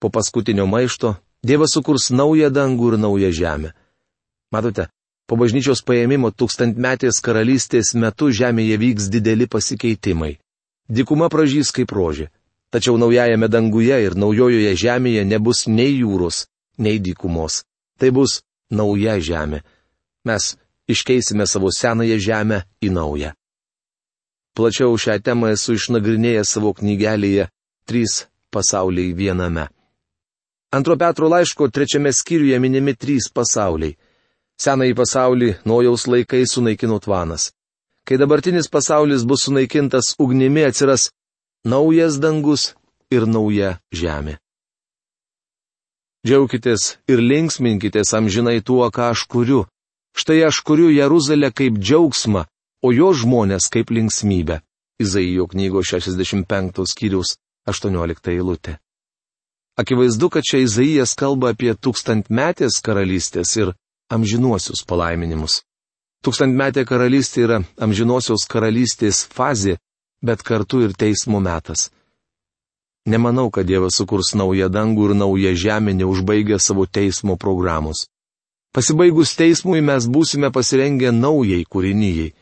Po 0.00 0.10
paskutinio 0.10 0.66
maišto 0.66 1.16
Dievas 1.46 1.76
sukurs 1.76 2.10
naują 2.10 2.50
dangų 2.50 2.92
ir 2.92 2.98
naują 2.98 3.30
žemę. 3.30 3.70
Matote, 4.52 4.88
po 5.26 5.36
bažnyčios 5.38 5.82
paėmimo 5.86 6.32
tūkstantmetės 6.32 7.20
karalystės 7.22 7.94
metu 7.94 8.30
žemėje 8.30 8.78
vyks 8.82 9.08
dideli 9.12 9.46
pasikeitimai. 9.46 10.38
Dikuma 10.88 11.28
pražys 11.30 11.70
kaip 11.74 11.92
rožė. 11.92 12.30
Tačiau 12.70 12.98
naujajame 12.98 13.48
danguje 13.48 13.98
ir 14.06 14.16
naujojoje 14.18 14.72
žemėje 14.74 15.22
nebus 15.24 15.66
nei 15.66 16.00
jūros, 16.00 16.46
nei 16.78 16.98
dykumos. 16.98 17.62
Tai 17.98 18.10
bus 18.10 18.42
nauja 18.70 19.20
žemė. 19.22 19.62
Mes 20.26 20.56
iškeisime 20.90 21.46
savo 21.46 21.70
senąją 21.70 22.18
žemę 22.18 22.62
į 22.82 22.90
naują. 22.90 23.30
Plačiau 24.56 24.98
šią 24.98 25.20
temą 25.22 25.52
esu 25.54 25.76
išnagrinėjęs 25.78 26.56
savo 26.56 26.72
knygelėje 26.74 27.50
Trys 27.86 28.26
pasauliai 28.50 29.14
viename. 29.14 29.68
Antro 30.76 30.96
Petro 30.96 31.28
laiško 31.28 31.68
trečiame 31.68 32.12
skyriuje 32.12 32.58
minimi 32.60 32.92
trys 33.02 33.30
pasauliai. 33.32 33.94
Senąjį 34.60 34.94
pasaulį 34.98 35.48
nojaus 35.70 36.04
laikai 36.12 36.42
sunaikino 36.52 36.98
tvanas. 37.04 37.50
Kai 38.06 38.18
dabartinis 38.20 38.68
pasaulis 38.68 39.24
bus 39.28 39.46
sunaikintas 39.46 40.12
ugnimi, 40.18 40.66
atsiras 40.68 41.08
naujas 41.64 42.20
dangus 42.20 42.74
ir 43.10 43.24
nauja 43.24 43.70
žemė. 44.00 44.36
Džiaukitės 46.26 46.84
ir 47.08 47.24
linksminkitės 47.32 48.12
amžinai 48.18 48.60
tuo, 48.60 48.84
ką 48.92 49.12
aš 49.14 49.24
kuriu. 49.32 49.64
Štai 50.16 50.42
aš 50.48 50.60
kuriu 50.66 50.92
Jeruzalę 50.92 51.52
kaip 51.56 51.80
džiaugsmą, 51.80 52.46
o 52.84 52.92
jo 52.92 53.12
žmonės 53.16 53.72
kaip 53.72 53.92
linksmybė. 53.96 54.60
Izaijo 55.00 55.46
knygos 55.52 55.92
65 55.92 56.84
skyrius 56.92 57.38
18 57.68 58.36
eilutė. 58.36 58.80
Akivaizdu, 59.76 60.30
kad 60.30 60.42
čia 60.42 60.62
Izaijas 60.64 61.12
kalba 61.14 61.50
apie 61.52 61.74
tūkstantmetės 61.74 62.80
karalystės 62.80 63.50
ir 63.60 63.74
amžinuosius 64.08 64.80
palaiminimus. 64.88 65.60
Tūkstantmetė 66.24 66.86
karalystė 66.88 67.44
yra 67.44 67.58
amžinosios 67.84 68.46
karalystės 68.48 69.26
fazė, 69.36 69.76
bet 70.24 70.42
kartu 70.42 70.80
ir 70.86 70.96
teismo 70.96 71.42
metas. 71.44 71.90
Nemanau, 73.06 73.50
kad 73.52 73.68
Dievas 73.68 74.00
sukurs 74.00 74.32
naują 74.34 74.70
dangų 74.72 75.10
ir 75.10 75.14
naują 75.14 75.52
žemę 75.54 75.94
neužbaigę 75.94 76.58
savo 76.58 76.86
teismo 76.86 77.36
programos. 77.36 78.08
Pasibaigus 78.74 79.36
teismui 79.36 79.84
mes 79.84 80.08
būsime 80.08 80.50
pasirengę 80.52 81.12
naujai 81.12 81.62
kūrinyjei. 81.68 82.32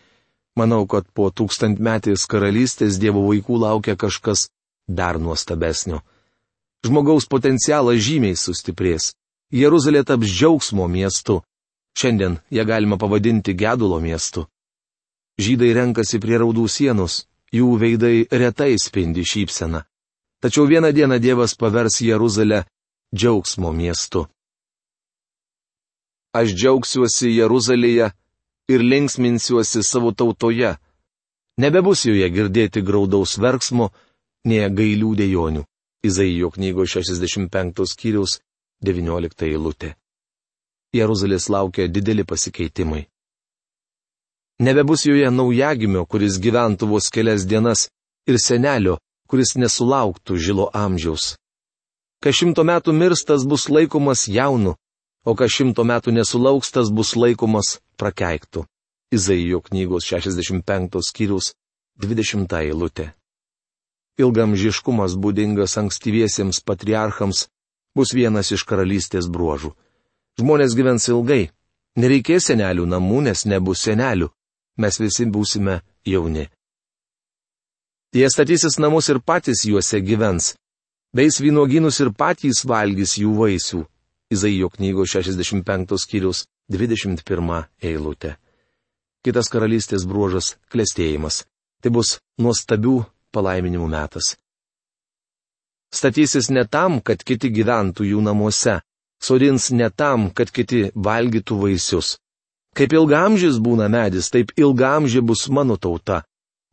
Manau, 0.56 0.86
kad 0.86 1.10
po 1.12 1.28
tūkstantmetės 1.34 2.24
karalystės 2.30 3.02
Dievo 3.02 3.26
vaikų 3.26 3.58
laukia 3.66 3.98
kažkas 3.98 4.48
dar 4.88 5.18
nuostabesnio. 5.18 6.00
Žmogaus 6.84 7.24
potencialas 7.24 8.02
žymiai 8.04 8.36
sustiprės. 8.36 9.14
Jeruzalė 9.54 10.02
taps 10.04 10.28
džiaugsmo 10.28 10.84
miestu. 10.88 11.40
Šiandien 11.96 12.36
ją 12.52 12.64
galima 12.68 12.98
pavadinti 13.00 13.54
gedulo 13.56 14.00
miestu. 14.04 14.44
Žydai 15.40 15.72
renkasi 15.78 16.20
prie 16.20 16.36
raudų 16.42 16.66
sienos, 16.68 17.24
jų 17.54 17.70
veidai 17.80 18.26
retai 18.30 18.74
spindi 18.78 19.24
šypsena. 19.24 19.84
Tačiau 20.42 20.68
vieną 20.68 20.92
dieną 20.92 21.18
Dievas 21.18 21.56
pavers 21.56 22.02
Jeruzalę 22.04 22.64
džiaugsmo 23.16 23.72
miestu. 23.72 24.26
Aš 26.36 26.52
džiaugsiuosi 26.52 27.32
Jeruzalėje 27.38 28.10
ir 28.68 28.80
linksminsiuosi 28.92 29.82
savo 29.82 30.12
tautoje. 30.12 30.76
Nebebus 31.62 32.04
joje 32.04 32.28
girdėti 32.34 32.82
graudaus 32.82 33.38
verksmo, 33.38 33.92
nie 34.44 34.66
gailių 34.68 35.14
dėjonių. 35.20 35.62
Izaijo 36.04 36.50
knygos 36.50 36.96
65 36.96 37.86
skyriaus 37.88 38.40
19 38.84 39.46
eilutė. 39.48 39.94
Jeruzalės 40.92 41.48
laukia 41.48 41.86
dideli 41.88 42.26
pasikeitimai. 42.28 43.06
Nebebus 44.60 45.06
joje 45.08 45.30
naujagimio, 45.30 46.04
kuris 46.06 46.36
gyventų 46.38 46.90
vos 46.92 47.08
kelias 47.10 47.46
dienas, 47.48 47.88
ir 48.28 48.36
senelio, 48.38 48.98
kuris 49.28 49.56
nesulauktų 49.56 50.36
žilo 50.36 50.68
amžiaus. 50.76 51.34
Kas 52.22 52.36
šimto 52.36 52.62
metų 52.68 52.92
mirstas 52.92 53.48
bus 53.48 53.66
laikomas 53.72 54.28
jaunu, 54.28 54.76
o 55.24 55.34
kas 55.34 55.56
šimto 55.56 55.88
metų 55.88 56.12
nesulauks, 56.20 56.70
tas 56.70 56.92
bus 56.92 57.16
laikomas 57.16 57.78
prakeiktų. 57.96 58.68
Izaijo 59.12 59.64
knygos 59.64 60.04
65 60.12 61.00
skyrius 61.08 61.54
20 61.96 62.60
eilutė. 62.60 63.14
Ilgamžiškumas 64.18 65.16
būdingas 65.18 65.74
ankstyviesiems 65.80 66.60
patriarchams 66.62 67.48
bus 67.98 68.12
vienas 68.14 68.52
iš 68.54 68.62
karalystės 68.68 69.26
bruožų. 69.26 69.72
Žmonės 70.38 70.74
gyvens 70.78 71.08
ilgai, 71.10 71.50
nereikės 71.98 72.50
senelių 72.50 72.86
namų, 72.90 73.24
nes 73.28 73.44
nebus 73.46 73.82
senelių, 73.86 74.28
mes 74.78 75.00
visi 75.02 75.26
būsime 75.26 75.80
jauni. 76.06 76.48
Jie 78.14 78.28
statysis 78.30 78.78
namus 78.78 79.10
ir 79.10 79.18
patys 79.18 79.64
juose 79.66 79.98
gyvens, 79.98 80.52
beis 81.14 81.40
vynuoginus 81.42 81.98
ir 82.02 82.12
patys 82.14 82.62
valgys 82.66 83.16
jų 83.18 83.34
vaisių. 83.40 83.82
Izaijo 84.30 84.70
knygos 84.72 85.12
65 85.14 85.98
skyrius 86.00 86.46
21 86.72 87.66
eilutė. 87.82 88.36
Kitas 89.24 89.50
karalystės 89.52 90.06
bruožas- 90.06 90.54
klėstėjimas. 90.72 91.44
Tai 91.82 91.90
bus 91.90 92.18
nuostabių 92.38 93.04
palaiminimų 93.34 93.88
metas. 93.90 94.34
Statysis 95.94 96.50
ne 96.50 96.64
tam, 96.66 96.98
kad 97.06 97.22
kiti 97.22 97.50
gyventų 97.54 98.06
jų 98.08 98.22
namuose, 98.26 98.80
sodins 99.22 99.70
ne 99.70 99.90
tam, 99.90 100.30
kad 100.34 100.50
kiti 100.50 100.88
valgytų 100.94 101.58
vaisius. 101.60 102.16
Kaip 102.74 102.94
ilgamžis 102.98 103.60
būna 103.62 103.86
medis, 103.88 104.30
taip 104.34 104.50
ilgamžė 104.58 105.22
bus 105.22 105.46
mano 105.48 105.76
tauta. 105.78 106.24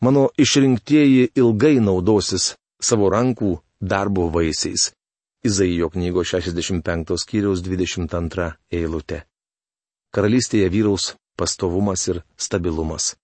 Mano 0.02 0.32
išrinktieji 0.38 1.30
ilgai 1.38 1.78
naudosis 1.78 2.56
savo 2.82 3.12
rankų 3.14 3.60
darbo 3.94 4.26
vaisiais. 4.34 4.90
Izaijo 5.46 5.90
knygos 5.94 6.34
65 6.34 7.18
skyriaus 7.22 7.62
22 7.62 8.50
eilutė. 8.74 9.24
Karalystėje 10.14 10.70
vyraus 10.74 11.14
pastovumas 11.38 12.08
ir 12.10 12.24
stabilumas. 12.38 13.16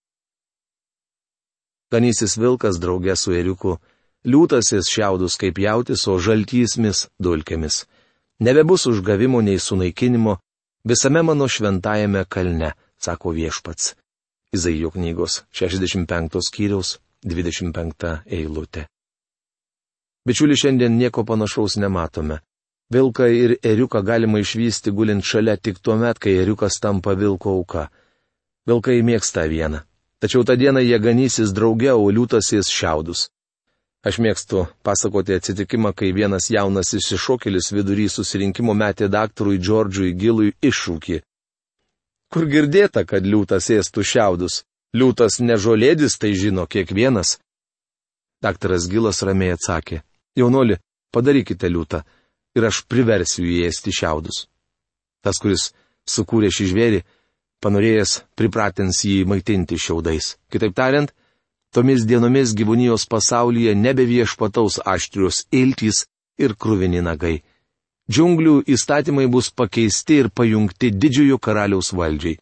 Ganysis 1.91 2.35
vilkas 2.37 2.79
draugė 2.83 3.15
su 3.15 3.31
eriuku, 3.31 3.77
liūtasis 4.27 4.89
šiaudus 4.91 5.37
kaip 5.39 5.59
jautis, 5.63 6.03
o 6.11 6.17
žaltysmis 6.19 7.07
dulkėmis. 7.23 7.85
Nebebus 8.43 8.85
užgavimo 8.91 9.41
nei 9.41 9.59
sunaikinimo 9.59 10.37
visame 10.83 11.23
mano 11.23 11.47
šventajame 11.47 12.25
kalne, 12.29 12.73
sako 12.99 13.31
viešpats. 13.37 13.95
Izaijo 14.53 14.91
knygos 14.91 15.41
65 15.51 16.43
skyriaus 16.49 16.97
25 17.25 18.13
eilutė. 18.25 18.87
Bičiuli, 20.27 20.55
šiandien 20.59 20.97
nieko 20.99 21.23
panašaus 21.23 21.77
nematome. 21.79 22.41
Vilką 22.91 23.27
ir 23.31 23.57
eriuką 23.63 24.01
galima 24.03 24.39
išvysti 24.39 24.91
gulint 24.91 25.23
šalia 25.23 25.55
tik 25.55 25.79
tuo 25.79 25.95
met, 25.99 26.19
kai 26.19 26.35
eriukas 26.39 26.79
tampa 26.83 27.15
vilko 27.15 27.55
auka. 27.59 27.89
Vilkai 28.67 29.01
mėgsta 29.03 29.47
vieną. 29.47 29.83
Tačiau 30.21 30.43
tą 30.43 30.55
dieną 30.57 30.81
jie 30.81 30.99
ganysis 30.99 31.53
drauge, 31.53 31.93
o 31.93 32.09
liūtasis 32.09 32.71
šiaudus. 32.73 33.27
Aš 34.07 34.17
mėgstu 34.23 34.65
pasakoti 34.85 35.35
atsitikimą, 35.37 35.91
kai 35.93 36.13
vienas 36.15 36.49
jaunas 36.53 36.93
išsišokėlis 36.97 37.71
vidury 37.75 38.07
susirinkimo 38.09 38.73
metė 38.73 39.09
daktarui 39.13 39.59
Džordžui 39.59 40.13
Gilui 40.17 40.53
iššūkį. 40.69 41.17
Kur 42.33 42.45
girdėta, 42.51 43.03
kad 43.05 43.25
liūtas 43.25 43.69
ėstų 43.73 44.03
šiaudus? 44.03 44.63
Liūtas 44.97 45.39
nežolėdis 45.43 46.17
tai 46.21 46.33
žino 46.33 46.65
kiekvienas. 46.65 47.37
Daktaras 48.41 48.87
Gilas 48.89 49.21
ramiai 49.25 49.55
atsakė. 49.57 50.01
Jaunoli, 50.37 50.77
padarykite 51.13 51.69
liūtą 51.69 52.03
ir 52.57 52.67
aš 52.69 52.83
priversiu 52.89 53.45
jį 53.45 53.65
ėsti 53.69 53.93
šiaudus. 53.99 54.45
Tas, 55.21 55.37
kuris 55.41 55.71
sukūrė 56.09 56.49
šį 56.53 56.67
žvėrį, 56.71 57.03
panorėjęs 57.63 58.21
pripratins 58.37 59.03
jį 59.05 59.25
maitinti 59.29 59.77
šiaudais. 59.81 60.35
Kitaip 60.51 60.75
tariant, 60.77 61.13
tomis 61.73 62.05
dienomis 62.09 62.53
gyvūnijos 62.57 63.07
pasaulyje 63.11 63.75
nebeviešpataus 63.75 64.79
aštrios 64.85 65.45
iltys 65.51 66.05
ir 66.37 66.55
krūvini 66.55 67.01
nagai. 67.03 67.41
Džiunglių 68.07 68.61
įstatymai 68.71 69.27
bus 69.27 69.49
pakeisti 69.51 70.21
ir 70.21 70.29
pajungti 70.31 70.93
didžiojo 70.95 71.37
karaliaus 71.43 71.91
valdžiai. 71.91 72.37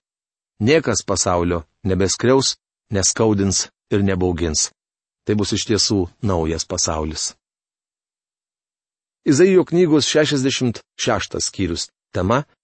Niekas 0.62 1.02
pasaulio 1.04 1.64
nebeskriaus, 1.84 2.56
neskaudins 2.92 3.66
ir 3.92 4.04
nebaugins. 4.06 4.70
Tai 5.26 5.34
bus 5.40 5.56
iš 5.58 5.66
tiesų 5.72 6.06
naujas 6.22 6.68
pasaulis. 6.70 7.34
Izaijo 9.26 9.66
knygos 9.66 10.06
66 10.06 11.42
skyrius 11.42 11.90
tema- 12.14 12.44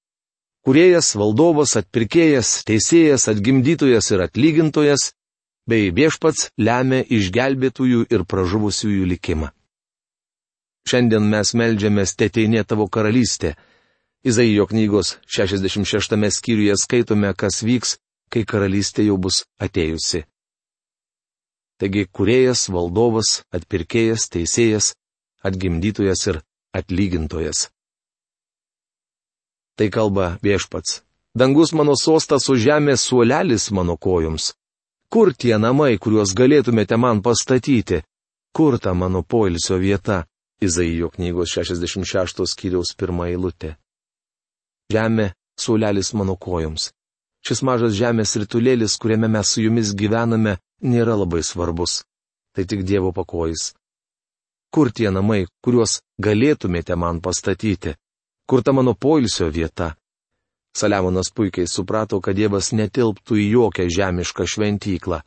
Kuriejas, 0.62 1.15
valdovas, 1.18 1.74
atpirkėjas, 1.80 2.62
teisėjas, 2.70 3.25
atgimdytojas 3.32 4.12
ir 4.13 4.22
atlygintojas, 4.27 5.08
bei 5.65 5.89
viešpats 5.89 6.51
lemia 6.62 7.01
išgelbėtųjų 7.01 8.06
ir 8.13 8.25
pražuvusiųjų 8.30 9.08
likimą. 9.15 9.50
Šiandien 10.86 11.25
mes 11.34 11.53
melžiamės 11.58 12.13
teteinė 12.18 12.63
tavo 12.65 12.88
karalystė. 12.88 13.56
Izaijo 14.22 14.68
knygos 14.70 15.15
66 15.25 16.30
skyriuje 16.38 16.77
skaitome, 16.77 17.34
kas 17.34 17.63
vyks, 17.65 17.98
kai 18.30 18.46
karalystė 18.46 19.08
jau 19.10 19.18
bus 19.18 19.44
atėjusi. 19.58 20.25
Taigi, 21.81 22.05
kuriejas, 22.05 22.68
valdovas, 22.70 23.42
atpirkėjas, 23.50 24.29
teisėjas, 24.29 24.94
atgimdytojas 25.42 26.27
ir 26.29 26.44
atlygintojas. 26.77 27.72
Tai 29.81 29.89
kalba 29.89 30.37
viešpats. 30.44 31.01
Dangus 31.33 31.72
mano 31.74 31.96
sostas, 31.98 32.46
o 32.51 32.53
žemės 32.53 33.01
suolelis 33.01 33.72
mano 33.74 33.96
kojoms. 33.98 34.51
Kur 35.09 35.31
tie 35.33 35.55
namai, 35.57 35.96
kuriuos 35.98 36.35
galėtumėte 36.37 37.00
man 37.01 37.24
pastatyti? 37.25 38.03
Kur 38.53 38.77
ta 38.77 38.94
mano 38.94 39.24
poilsio 39.24 39.79
vieta? 39.81 40.27
Izaijo 40.61 41.09
knygos 41.15 41.55
66 41.57 42.46
skyriaus 42.51 42.94
pirmą 42.94 43.25
eilutę. 43.31 43.72
Žemė 44.94 45.31
suolelis 45.57 46.13
mano 46.13 46.37
kojoms. 46.37 46.91
Šis 47.41 47.65
mažas 47.65 47.98
žemės 47.98 48.35
rytulėlis, 48.37 49.00
kuriame 49.01 49.31
mes 49.33 49.50
su 49.50 49.65
jumis 49.65 49.96
gyvename, 49.98 50.59
nėra 50.85 51.17
labai 51.24 51.41
svarbus. 51.41 52.03
Tai 52.53 52.70
tik 52.70 52.85
Dievo 52.85 53.09
pakojais. 53.17 53.72
Kur 54.70 54.94
tie 54.94 55.09
namai, 55.09 55.48
kuriuos 55.65 56.03
galėtumėte 56.22 56.94
man 56.94 57.17
pastatyti? 57.17 57.98
Kur 58.51 58.59
ta 58.64 58.74
mano 58.75 58.92
poilsio 58.94 59.48
vieta? 59.48 59.94
Saliamonas 60.75 61.29
puikiai 61.31 61.68
suprato, 61.72 62.18
kad 62.20 62.35
Dievas 62.35 62.74
netilptų 62.75 63.37
į 63.40 63.46
jokią 63.53 63.85
žemišką 63.96 64.44
šventyklą. 64.44 65.22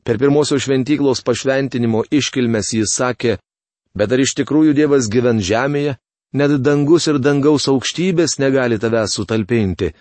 Per 0.00 0.16
pirmosios 0.22 0.64
šventyklos 0.64 1.20
pašventinimo 1.28 2.06
iškilmes 2.08 2.72
jis 2.72 2.96
sakė, 2.96 3.36
bet 3.92 4.16
ar 4.16 4.24
iš 4.24 4.32
tikrųjų 4.40 4.72
Dievas 4.80 5.10
gyven 5.12 5.44
žemėje, 5.44 5.98
net 6.40 6.56
dangus 6.64 7.04
ir 7.12 7.20
dangaus 7.20 7.68
aukštybės 7.68 8.38
negali 8.40 8.80
tavęs 8.80 9.20
sutalpinti. 9.20 9.92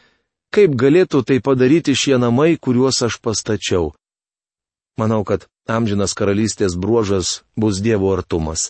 Kaip 0.56 0.80
galėtų 0.80 1.26
tai 1.28 1.41
padaryti 1.43 1.91
šie 1.99 2.15
namai, 2.15 2.56
kuriuos 2.56 3.04
aš 3.04 3.19
pastačiau? 3.19 3.91
Manau, 4.95 5.26
kad 5.28 5.49
amžinas 5.67 6.15
karalystės 6.15 6.80
bruožas 6.80 7.41
bus 7.60 7.84
Dievo 7.84 8.15
artumas. 8.15 8.69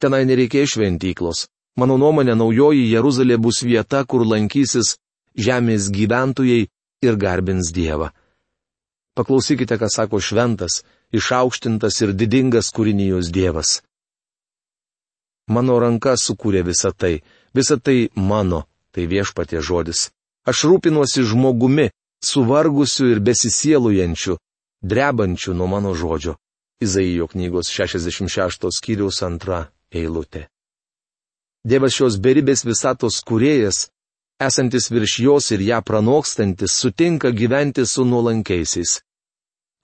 Tenai 0.00 0.24
nereikės 0.24 0.78
šventyklos. 0.78 1.50
Mano 1.76 1.96
nuomonė, 1.98 2.36
naujoji 2.38 2.86
Jeruzalė 2.92 3.38
bus 3.42 3.62
vieta, 3.66 4.04
kur 4.06 4.22
lankysis 4.26 4.94
žemės 5.34 5.88
gyventojai 5.90 6.68
ir 7.02 7.16
garbins 7.18 7.72
Dievą. 7.74 8.12
Paklausykite, 9.18 9.78
ką 9.78 9.88
sako 9.90 10.20
šventas, 10.22 10.82
išaukštintas 11.14 12.00
ir 12.02 12.14
didingas 12.14 12.70
kūrinijos 12.74 13.30
Dievas. 13.34 13.80
Mano 15.50 15.76
ranka 15.82 16.14
sukūrė 16.16 16.62
visą 16.64 16.94
tai, 16.94 17.20
visą 17.54 17.76
tai 17.78 18.08
mano, 18.14 18.64
tai 18.94 19.06
viešpatie 19.10 19.60
žodis. 19.60 20.08
Aš 20.46 20.64
rūpinuosi 20.70 21.26
žmogumi, 21.26 21.90
suvargusiu 22.24 23.10
ir 23.12 23.20
besisielujančiu, 23.20 24.38
drebančių 24.82 25.54
nuo 25.58 25.68
mano 25.68 25.94
žodžio. 25.94 26.38
Izaijo 26.82 27.28
knygos 27.30 27.70
66 27.70 28.70
skyriaus 28.78 29.22
antra 29.26 29.68
eilutė. 29.90 30.48
Dievas 31.64 31.94
šios 31.96 32.18
beribės 32.20 32.64
visatos 32.66 33.22
kuriejas, 33.24 33.88
esantis 34.40 34.90
virš 34.92 35.14
jos 35.24 35.50
ir 35.56 35.62
ją 35.64 35.80
pranokstantis, 35.82 36.76
sutinka 36.76 37.30
gyventi 37.32 37.86
su 37.86 38.04
nuolankiaisiais. 38.04 39.00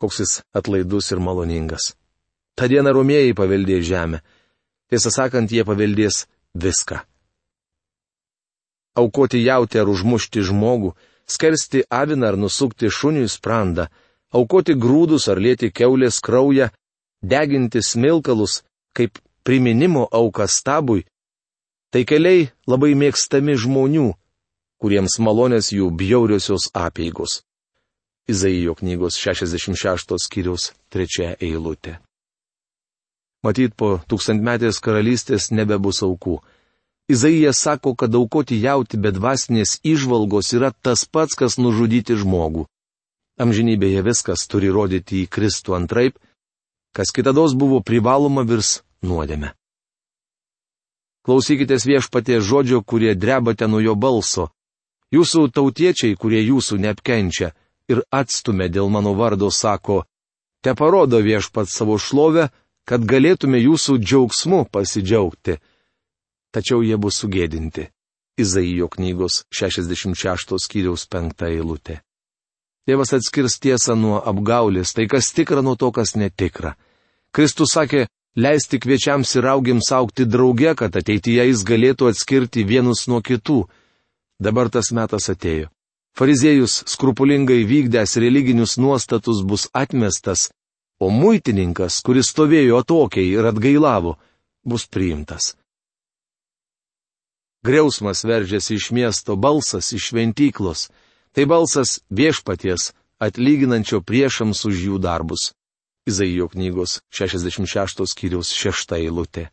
Koks 0.01 0.21
jis 0.21 0.35
atlaidus 0.57 1.11
ir 1.13 1.21
maloningas. 1.25 1.95
Ta 2.57 2.69
diena 2.69 2.93
romėjai 2.93 3.33
paveldė 3.37 3.81
žemę. 3.85 4.21
Tiesą 4.91 5.13
sakant, 5.15 5.53
jie 5.53 5.65
paveldės 5.65 6.27
viską. 6.55 7.01
Aukoti 9.01 9.41
jauti 9.45 9.81
ar 9.81 9.89
užmušti 9.89 10.43
žmogų, 10.45 10.93
skersti 11.25 11.85
aviną 11.89 12.33
ar 12.33 12.37
nusukti 12.37 12.91
šuniui 12.91 13.29
sprandą 13.31 13.89
aukoti 14.33 14.77
grūdus 14.79 15.29
ar 15.31 15.41
lėti 15.43 15.71
keulės 15.75 16.21
kraują, 16.23 16.71
deginti 17.23 17.83
smilkalus 17.83 18.63
kaip 18.95 19.19
priminimo 19.45 20.07
auką 20.11 20.47
stabui, 20.49 21.05
tai 21.91 22.05
keliai 22.07 22.49
labai 22.71 22.95
mėgstami 22.99 23.57
žmonių, 23.59 24.11
kuriems 24.81 25.19
malonės 25.21 25.73
jų 25.75 25.91
bjauriosios 25.95 26.71
apėgos. 26.75 27.43
Izaijo 28.31 28.77
knygos 28.79 29.19
66 29.19 30.15
skyriaus 30.23 30.71
3 30.95 31.35
eilutė. 31.43 31.99
Matyt, 33.43 33.75
po 33.75 33.99
tūkstantmetės 34.07 34.79
karalystės 34.85 35.49
nebebus 35.51 36.03
aukų. 36.05 36.39
Izaijas 37.11 37.59
sako, 37.59 37.97
kad 37.99 38.15
aukoti 38.15 38.61
jauti 38.63 39.01
bedvasinės 39.01 39.81
išvalgos 39.83 40.53
yra 40.55 40.71
tas 40.71 41.07
pats, 41.09 41.35
kas 41.35 41.59
nužudyti 41.59 42.15
žmogų. 42.21 42.69
Amžinybėje 43.41 44.05
viskas 44.07 44.45
turi 44.47 44.69
rodyti 44.71 45.25
į 45.25 45.31
Kristų 45.33 45.75
antraip, 45.75 46.21
kas 46.95 47.11
kitados 47.17 47.57
buvo 47.57 47.81
privaloma 47.81 48.45
virs 48.45 48.83
nuodėme. 49.03 49.55
Klausykitės 51.31 51.85
viešpatie 51.87 52.41
žodžio, 52.43 52.81
kurie 52.83 53.13
drebate 53.15 53.69
nuo 53.71 53.79
jo 53.79 53.93
balso. 53.95 54.49
Jūsų 55.15 55.45
tautiečiai, 55.55 56.17
kurie 56.19 56.41
jūsų 56.43 56.81
neapkenčia 56.83 57.53
ir 57.87 58.01
atstumė 58.11 58.67
dėl 58.67 58.91
mano 58.91 59.13
vardo, 59.15 59.47
sako, 59.55 60.01
te 60.59 60.75
parodo 60.75 61.21
viešpat 61.23 61.71
savo 61.71 62.01
šlovę, 62.03 62.49
kad 62.83 63.07
galėtume 63.07 63.63
jūsų 63.63 64.01
džiaugsmu 64.03 64.65
pasidžiaugti. 64.75 65.61
Tačiau 66.51 66.83
jie 66.83 66.99
bus 66.99 67.23
sugėdinti. 67.23 67.87
Izaijo 68.35 68.91
knygos 68.91 69.45
66 69.55 70.59
skyriaus 70.67 71.07
5 71.07 71.47
eilutė. 71.47 72.01
Dievas 72.91 73.15
atskirs 73.15 73.61
tiesą 73.63 73.95
nuo 73.95 74.19
apgaulės, 74.19 74.97
tai 74.99 75.07
kas 75.07 75.31
tikra 75.31 75.63
nuo 75.63 75.79
to, 75.79 75.95
kas 75.95 76.17
netikra. 76.19 76.75
Kristus 77.31 77.79
sakė, 77.79 78.09
leisti 78.37 78.81
kviečiams 78.81 79.35
ir 79.37 79.47
augiams 79.51 79.91
aukti 79.93 80.25
drauge, 80.25 80.75
kad 80.77 80.97
ateityje 80.97 81.47
jis 81.51 81.65
galėtų 81.67 82.11
atskirti 82.11 82.65
vienus 82.65 83.07
nuo 83.09 83.21
kitų. 83.23 83.65
Dabar 84.41 84.71
tas 84.71 84.93
metas 84.93 85.29
atėjo. 85.33 85.69
Fariziejus 86.17 86.83
skrupulingai 86.91 87.63
vykdęs 87.65 88.17
religinius 88.19 88.77
nuostatus 88.79 89.45
bus 89.47 89.69
atmestas, 89.73 90.51
o 91.01 91.09
muitininkas, 91.11 92.01
kuris 92.03 92.33
stovėjo 92.33 92.81
atokiai 92.83 93.31
ir 93.31 93.47
atgailavo, 93.53 94.17
bus 94.67 94.87
priimtas. 94.91 95.55
Griausmas 97.65 98.25
veržėsi 98.25 98.79
iš 98.81 98.91
miesto, 98.97 99.37
balsas 99.37 99.93
iš 99.93 100.11
šventyklos. 100.11 100.89
Tai 101.37 101.45
balsas 101.47 102.01
viešpaties, 102.11 102.91
atlyginančio 103.21 104.01
priešams 104.01 104.65
už 104.67 104.87
jų 104.89 104.99
darbus. 104.99 105.53
Izaijo 106.09 106.49
knygos 106.49 107.01
66 107.13 108.07
skyriaus 108.13 108.53
6 108.57 108.97
eilutė. 108.97 109.51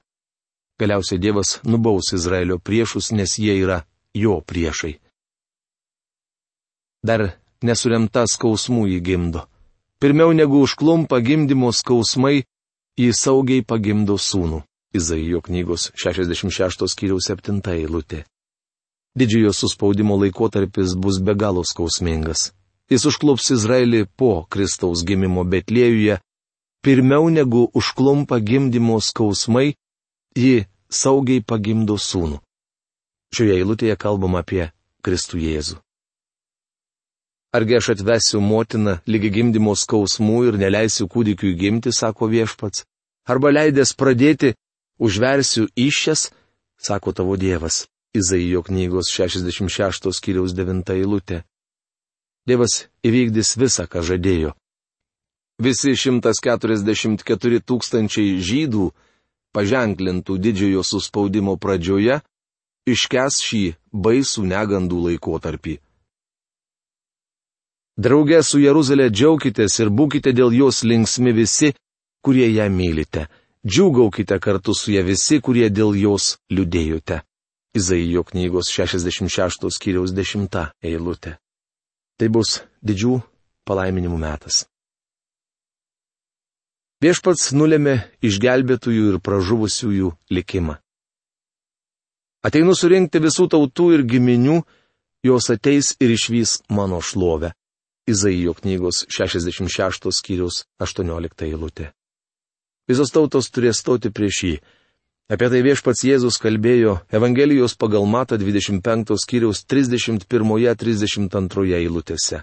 Galiausiai 0.79 1.19
Dievas 1.19 1.59
nubaus 1.63 2.13
Izraelio 2.13 2.59
priešus, 2.59 3.11
nes 3.11 3.37
jie 3.39 3.55
yra 3.63 3.81
jo 4.13 4.39
priešai. 4.41 4.99
Dar 7.03 7.23
nesuremta 7.61 8.23
skausmų 8.29 8.87
jį 8.93 8.99
gimdo. 9.01 9.47
Pirmiau 9.99 10.33
negu 10.33 10.61
užklumpa 10.61 11.19
gimdymo 11.25 11.71
skausmai, 11.73 12.45
jį 12.97 13.11
saugiai 13.13 13.65
pagimdo 13.65 14.17
sūnų. 14.17 14.61
Izaijo 14.95 15.41
knygos 15.45 15.91
66 15.99 16.87
skyriaus 16.93 17.27
7 17.29 17.59
eilutė. 17.73 18.23
Didžiojo 19.17 19.51
suspaudimo 19.53 20.15
laikotarpis 20.21 20.93
bus 20.95 21.19
be 21.19 21.33
galo 21.33 21.63
skausmingas. 21.65 22.51
Jis 22.87 23.03
užklups 23.09 23.49
Izraelį 23.51 24.05
po 24.15 24.45
Kristaus 24.49 25.03
gimimo 25.03 25.43
Betlėjuje, 25.43 26.19
pirmiau 26.83 27.29
negu 27.29 27.67
užklumpa 27.73 28.39
gimdymo 28.39 28.99
skausmai, 29.01 29.75
ji 30.35 30.65
saugiai 30.89 31.41
pagimdo 31.41 31.97
sūnų. 31.97 32.39
Šioje 33.35 33.57
eilutėje 33.59 33.97
kalbama 33.99 34.43
apie 34.43 34.69
Kristų 35.03 35.41
Jėzų. 35.43 35.81
Argi 37.57 37.77
aš 37.79 37.89
atvesiu 37.95 38.39
motiną 38.43 38.97
lygi 39.07 39.31
gimdymo 39.37 39.73
skausmų 39.75 40.39
ir 40.49 40.57
neleisiu 40.61 41.07
kūdikiui 41.11 41.55
gimti, 41.59 41.91
sako 41.95 42.27
viešpats? 42.31 42.85
Arba 43.27 43.51
leidęs 43.51 43.93
pradėti 43.99 44.53
užversiu 44.99 45.67
iššias, 45.75 46.29
sako 46.79 47.13
tavo 47.13 47.35
Dievas. 47.39 47.87
Izaijo 48.15 48.63
knygos 48.63 49.11
66 49.11 50.11
skyriaus 50.15 50.53
9 50.55 50.93
eilutė. 50.95 51.43
Dievas 52.47 52.87
įvykdys 53.03 53.57
visą, 53.59 53.87
ką 53.91 54.01
žadėjo. 54.01 54.53
Visi 55.57 55.95
144 55.97 57.61
tūkstančiai 57.65 58.37
žydų, 58.45 58.91
paženklintų 59.57 60.37
didžiojo 60.37 60.83
suspaudimo 60.85 61.57
pradžioje, 61.57 62.19
iškes 62.85 63.41
šį 63.41 63.63
baisų 63.91 64.45
negandų 64.51 65.01
laikotarpį. 65.07 65.79
Drauge 67.97 68.43
su 68.45 68.61
Jeruzalė 68.61 69.09
džiaukitės 69.09 69.79
ir 69.81 69.89
būkite 69.89 70.35
dėl 70.37 70.53
jos 70.53 70.83
linksmi 70.85 71.33
visi, 71.33 71.73
kurie 72.21 72.45
ją 72.53 72.69
mylite 72.69 73.25
džiūgaukite 73.67 74.39
kartu 74.39 74.73
su 74.73 74.91
ją 74.91 75.03
visi, 75.03 75.41
kurie 75.41 75.69
dėl 75.69 75.95
jos 75.97 76.37
liūdėjote. 76.53 77.21
Izaijo 77.77 78.23
knygos 78.29 78.71
66 78.71 79.67
skyriaus 79.75 80.13
10 80.15 80.57
eilutė. 80.81 81.35
Tai 82.17 82.27
bus 82.33 82.61
didžių 82.81 83.19
palaiminimų 83.67 84.17
metas. 84.17 84.65
Viešpats 86.97 87.51
nulėmė 87.53 88.09
išgelbėtųjų 88.25 89.11
ir 89.11 89.17
pražuvusiųjų 89.21 90.07
likimą. 90.33 90.81
Ateinu 92.41 92.73
surinkti 92.73 93.21
visų 93.21 93.45
tautų 93.53 93.91
ir 93.93 94.01
giminių, 94.09 94.65
jos 95.29 95.45
ateis 95.53 95.93
ir 96.01 96.15
išvys 96.15 96.65
mano 96.73 96.97
šlovę. 96.97 97.53
Izaijo 98.09 98.57
knygos 98.57 99.05
66 99.13 100.09
skyriaus 100.09 100.65
18 100.81 101.45
eilutė. 101.45 101.93
Visos 102.89 103.13
tautos 103.13 103.53
turės 103.53 103.77
stoti 103.83 104.09
prieš 104.09 104.41
jį. 104.47 104.57
Apie 105.29 105.53
tai 105.53 105.61
viešpats 105.61 106.01
Jėzus 106.07 106.41
kalbėjo 106.41 107.05
Evangelijos 107.13 107.77
pagal 107.77 108.09
Mato 108.09 108.41
25 108.41 109.13
skyriaus 109.21 109.61
31-32 109.69 111.77
eilutėse. 111.77 112.41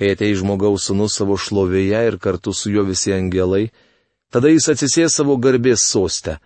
Kai 0.00 0.14
atei 0.14 0.32
žmogaus 0.32 0.86
sunus 0.88 1.18
savo 1.18 1.34
šlovėje 1.36 1.98
ir 2.08 2.14
kartu 2.16 2.54
su 2.56 2.70
juo 2.72 2.86
visi 2.88 3.12
angelai, 3.12 3.66
tada 4.32 4.48
jis 4.48 4.70
atsisės 4.72 5.18
savo 5.18 5.34
garbės 5.36 5.82
sostę. 5.84 6.38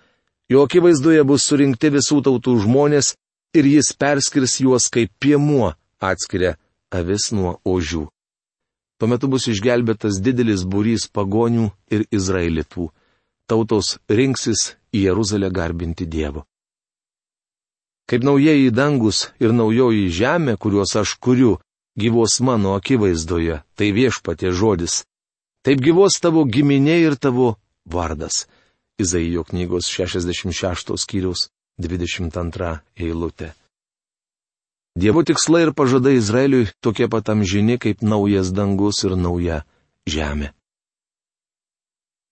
Jo 0.51 0.65
akivaizdoje 0.67 1.23
bus 1.23 1.47
surinkti 1.47 1.93
visų 1.95 2.19
tautų 2.27 2.57
žmonės 2.65 3.13
ir 3.55 3.69
jis 3.71 3.93
perskirs 3.95 4.59
juos 4.59 4.89
kaip 4.91 5.13
piemuo 5.23 5.71
atskiria 6.03 6.57
avis 6.91 7.31
nuo 7.31 7.61
ožių. 7.63 8.09
Tuo 8.99 9.11
metu 9.11 9.31
bus 9.31 9.47
išgelbėtas 9.53 10.19
didelis 10.19 10.67
būrys 10.67 11.07
pagonių 11.15 11.69
ir 11.95 12.09
izraelitų. 12.11 12.89
Tautos 13.47 14.01
rinksis 14.11 14.75
į 14.91 15.07
Jeruzalę 15.07 15.53
garbinti 15.55 16.11
Dievo. 16.11 16.43
Kaip 18.11 18.27
naujieji 18.27 18.75
dangus 18.75 19.29
ir 19.39 19.55
naujoji 19.55 20.11
žemė, 20.11 20.59
kuriuos 20.59 20.97
aš 21.01 21.15
kuriu, 21.23 21.55
gyvos 21.99 22.41
mano 22.41 22.75
akivaizdoje, 22.79 23.63
tai 23.77 23.93
viešpatė 23.95 24.53
žodis. 24.53 25.05
Taip 25.65 25.81
gyvos 25.81 26.21
tavo 26.21 26.45
giminė 26.45 26.99
ir 27.07 27.17
tavo 27.17 27.57
vardas. 27.85 28.47
Izaijo 29.01 29.45
knygos 29.49 29.89
66 29.91 30.95
skyriaus 31.03 31.49
22 31.81 32.81
eilutė. 32.97 33.55
Dievo 34.95 35.25
tikslai 35.27 35.65
ir 35.67 35.73
pažadai 35.75 36.15
Izraeliui 36.21 36.69
tokie 36.79 37.09
pat 37.11 37.33
amžini 37.33 37.81
kaip 37.83 38.05
naujas 38.07 38.53
dangus 38.55 39.03
ir 39.03 39.17
nauja 39.19 39.65
žemė. 40.07 40.53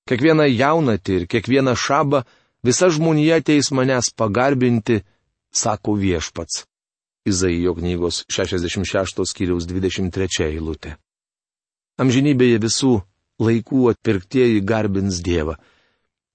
Kiekvieną 0.06 0.46
jaunatį 0.46 1.16
ir 1.16 1.26
kiekvieną 1.30 1.74
šabą 1.78 2.22
visa 2.62 2.90
žmonija 2.90 3.40
ateis 3.42 3.72
manęs 3.74 4.12
pagarbinti, 4.14 5.02
sako 5.50 5.96
viešpats. 5.98 6.66
Izaijo 7.26 7.74
knygos 7.74 8.24
66 8.28 9.22
skyriaus 9.30 9.66
23 9.70 10.48
eilutė. 10.48 10.96
Amžinybėje 12.02 12.58
visų 12.64 12.94
laikų 13.42 13.90
atpirktieji 13.92 14.62
garbins 14.66 15.20
Dievą. 15.22 15.54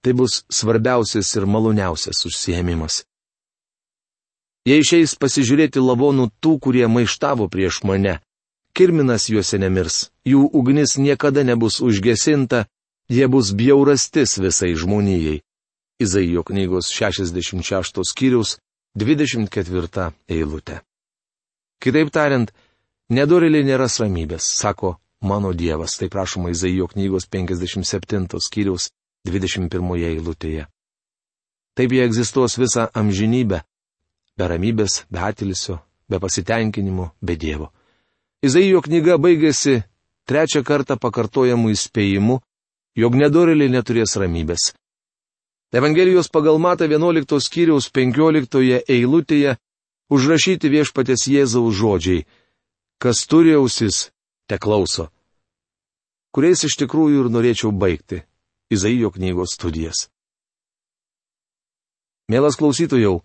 Tai 0.00 0.12
bus 0.14 0.44
svarbiausias 0.48 1.34
ir 1.36 1.44
maloniausias 1.44 2.24
užsiemimas. 2.28 3.02
Jie 4.64 4.78
išeis 4.80 5.16
pasižiūrėti 5.20 5.82
lavonų 5.82 6.28
tų, 6.40 6.54
kurie 6.64 6.86
maištavo 6.88 7.48
prieš 7.52 7.82
mane. 7.88 8.18
Kirminas 8.72 9.26
juose 9.32 9.58
nemirs, 9.58 10.08
jų 10.28 10.44
ugnis 10.54 10.96
niekada 11.00 11.42
nebus 11.44 11.80
užgesinta, 11.84 12.66
jie 13.10 13.26
bus 13.28 13.52
bjaurastis 13.56 14.38
visai 14.38 14.74
žmonijai. 14.78 15.40
Izaijo 15.98 16.44
knygos 16.46 16.92
66 16.94 18.04
skyrius 18.06 18.58
24 18.96 20.12
eilutė. 20.28 20.80
Kitaip 21.78 22.10
tariant, 22.10 22.50
nedoriliai 23.10 23.64
nėra 23.64 23.86
ramybės, 23.86 24.42
sako 24.42 24.96
mano 25.20 25.52
Dievas, 25.52 25.96
tai 25.98 26.08
prašoma 26.08 26.50
Izaijo 26.50 26.88
knygos 26.88 27.28
57 27.28 28.40
skyrius 28.40 28.90
21 29.26 30.04
eilutėje. 30.12 30.66
Taip 31.76 31.92
jie 31.92 32.02
egzistuos 32.04 32.58
visą 32.58 32.88
amžinybę, 32.94 33.62
be 34.36 34.48
ramybės, 34.48 35.04
be 35.10 35.18
atilsio, 35.22 35.78
be 36.08 36.18
pasitenkinimo, 36.18 37.12
be 37.22 37.36
Dievo. 37.36 37.70
Izaijo 38.42 38.82
knyga 38.82 39.18
baigėsi 39.18 39.82
trečią 40.26 40.64
kartą 40.66 40.96
pakartojamų 40.98 41.70
įspėjimu, 41.74 42.40
jog 42.98 43.14
nedoreliai 43.14 43.70
neturės 43.70 44.16
ramybės. 44.18 44.72
Evangelijos 45.72 46.28
pagal 46.28 46.58
Mata 46.58 46.88
11 46.88 47.40
skyriaus 47.44 47.90
15 47.92 48.84
eilutėje 48.88 49.56
užrašyti 50.08 50.70
viešpatės 50.72 51.28
Jėzaus 51.28 51.76
žodžiai, 51.76 52.24
kas 53.02 53.26
turi 53.28 53.52
ausis, 53.58 54.08
te 54.48 54.56
klauso. 54.56 55.10
Kuriais 56.32 56.64
iš 56.64 56.78
tikrųjų 56.80 57.24
ir 57.24 57.32
norėčiau 57.32 57.72
baigti 57.72 58.22
Izaijo 58.72 59.10
knygos 59.12 59.56
studijas. 59.56 60.08
Mielas 62.28 62.56
klausytojau, 62.60 63.22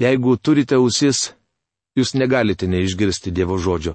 Jeigu 0.00 0.34
turite 0.42 0.74
ausis, 0.74 1.30
jūs 1.94 2.16
negalite 2.18 2.66
neišgirsti 2.66 3.30
Dievo 3.30 3.58
žodžio. 3.62 3.94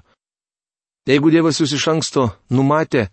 Jeigu 1.04 1.28
Dievas 1.32 1.60
jūs 1.60 1.74
iš 1.76 1.88
anksto 1.92 2.30
numatė, 2.48 3.10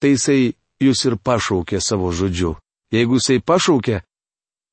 tai 0.00 0.12
jisai 0.12 0.52
jūs 0.82 1.04
ir 1.08 1.16
pašaukė 1.16 1.80
savo 1.80 2.10
žodžiu. 2.12 2.58
Jeigu 2.92 3.16
jisai 3.16 3.40
pašaukė, 3.40 4.02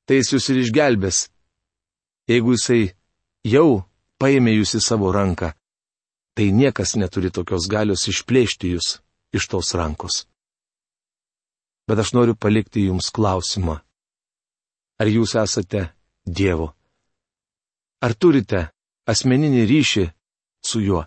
tai 0.04 0.18
jis 0.20 0.34
jūs 0.34 0.48
ir 0.52 0.58
išgelbės. 0.60 1.18
Jeigu 2.28 2.52
jisai 2.52 2.82
jau 3.48 3.84
paėmė 4.20 4.58
jūs 4.58 4.74
į 4.76 4.80
savo 4.84 5.12
ranką, 5.16 5.54
tai 6.36 6.50
niekas 6.52 6.96
neturi 7.00 7.30
tokios 7.32 7.68
galios 7.72 8.04
išplėšti 8.12 8.74
jūs 8.74 8.98
iš 9.32 9.46
tos 9.48 9.72
rankos. 9.78 10.26
Bet 11.88 12.02
aš 12.02 12.12
noriu 12.14 12.36
palikti 12.36 12.84
jums 12.86 13.08
klausimą. 13.10 13.80
Ar 15.00 15.08
jūs 15.08 15.32
esate 15.40 15.88
Dievo? 16.26 16.74
Ar 18.04 18.12
turite 18.14 18.66
asmeninį 19.08 19.64
ryšį 19.70 20.04
su 20.60 20.84
juo? 20.84 21.06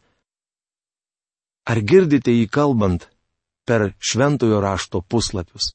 Ar 1.69 1.79
girdite 1.79 2.33
jį 2.33 2.49
kalbant 2.49 3.05
per 3.69 3.93
šventojo 4.01 4.59
rašto 4.65 5.05
puslapius? 5.05 5.71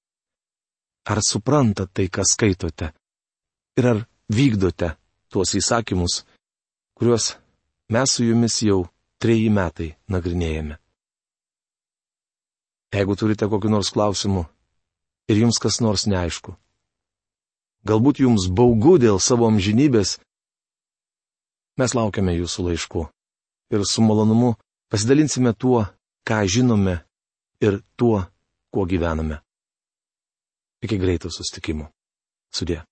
Ar 1.08 1.22
suprantate 1.24 1.92
tai, 1.94 2.06
ką 2.12 2.22
skaitote? 2.24 2.92
Ir 3.80 3.86
ar 3.88 3.98
vykdote 4.28 4.92
tuos 5.32 5.54
įsakymus, 5.56 6.22
kuriuos 6.96 7.30
mes 7.88 8.12
su 8.12 8.26
jumis 8.28 8.58
jau 8.60 8.82
treji 9.22 9.48
metai 9.48 9.94
nagrinėjame? 10.12 10.76
Jeigu 12.92 13.16
turite 13.16 13.48
kokiu 13.48 13.72
nors 13.72 13.92
klausimu 13.92 14.44
ir 15.28 15.40
jums 15.42 15.60
kas 15.60 15.80
nors 15.84 16.04
neaišku, 16.08 16.54
galbūt 17.88 18.20
jums 18.24 18.48
baugu 18.52 18.96
dėl 19.00 19.20
savo 19.20 19.48
amžinybės, 19.48 20.18
mes 21.80 21.94
laukiame 21.96 22.36
jūsų 22.36 22.68
laiškų 22.68 23.08
ir 23.72 23.84
su 23.88 24.04
malonumu 24.04 24.54
pasidalinsime 24.92 25.52
tuo, 25.52 25.84
ką 26.28 26.44
žinome 26.48 27.00
ir 27.64 27.80
tuo, 27.96 28.24
kuo 28.72 28.84
gyvename. 28.88 29.40
Iki 30.82 30.98
greito 30.98 31.30
sustikimo. 31.30 31.90
Sudė. 32.54 32.82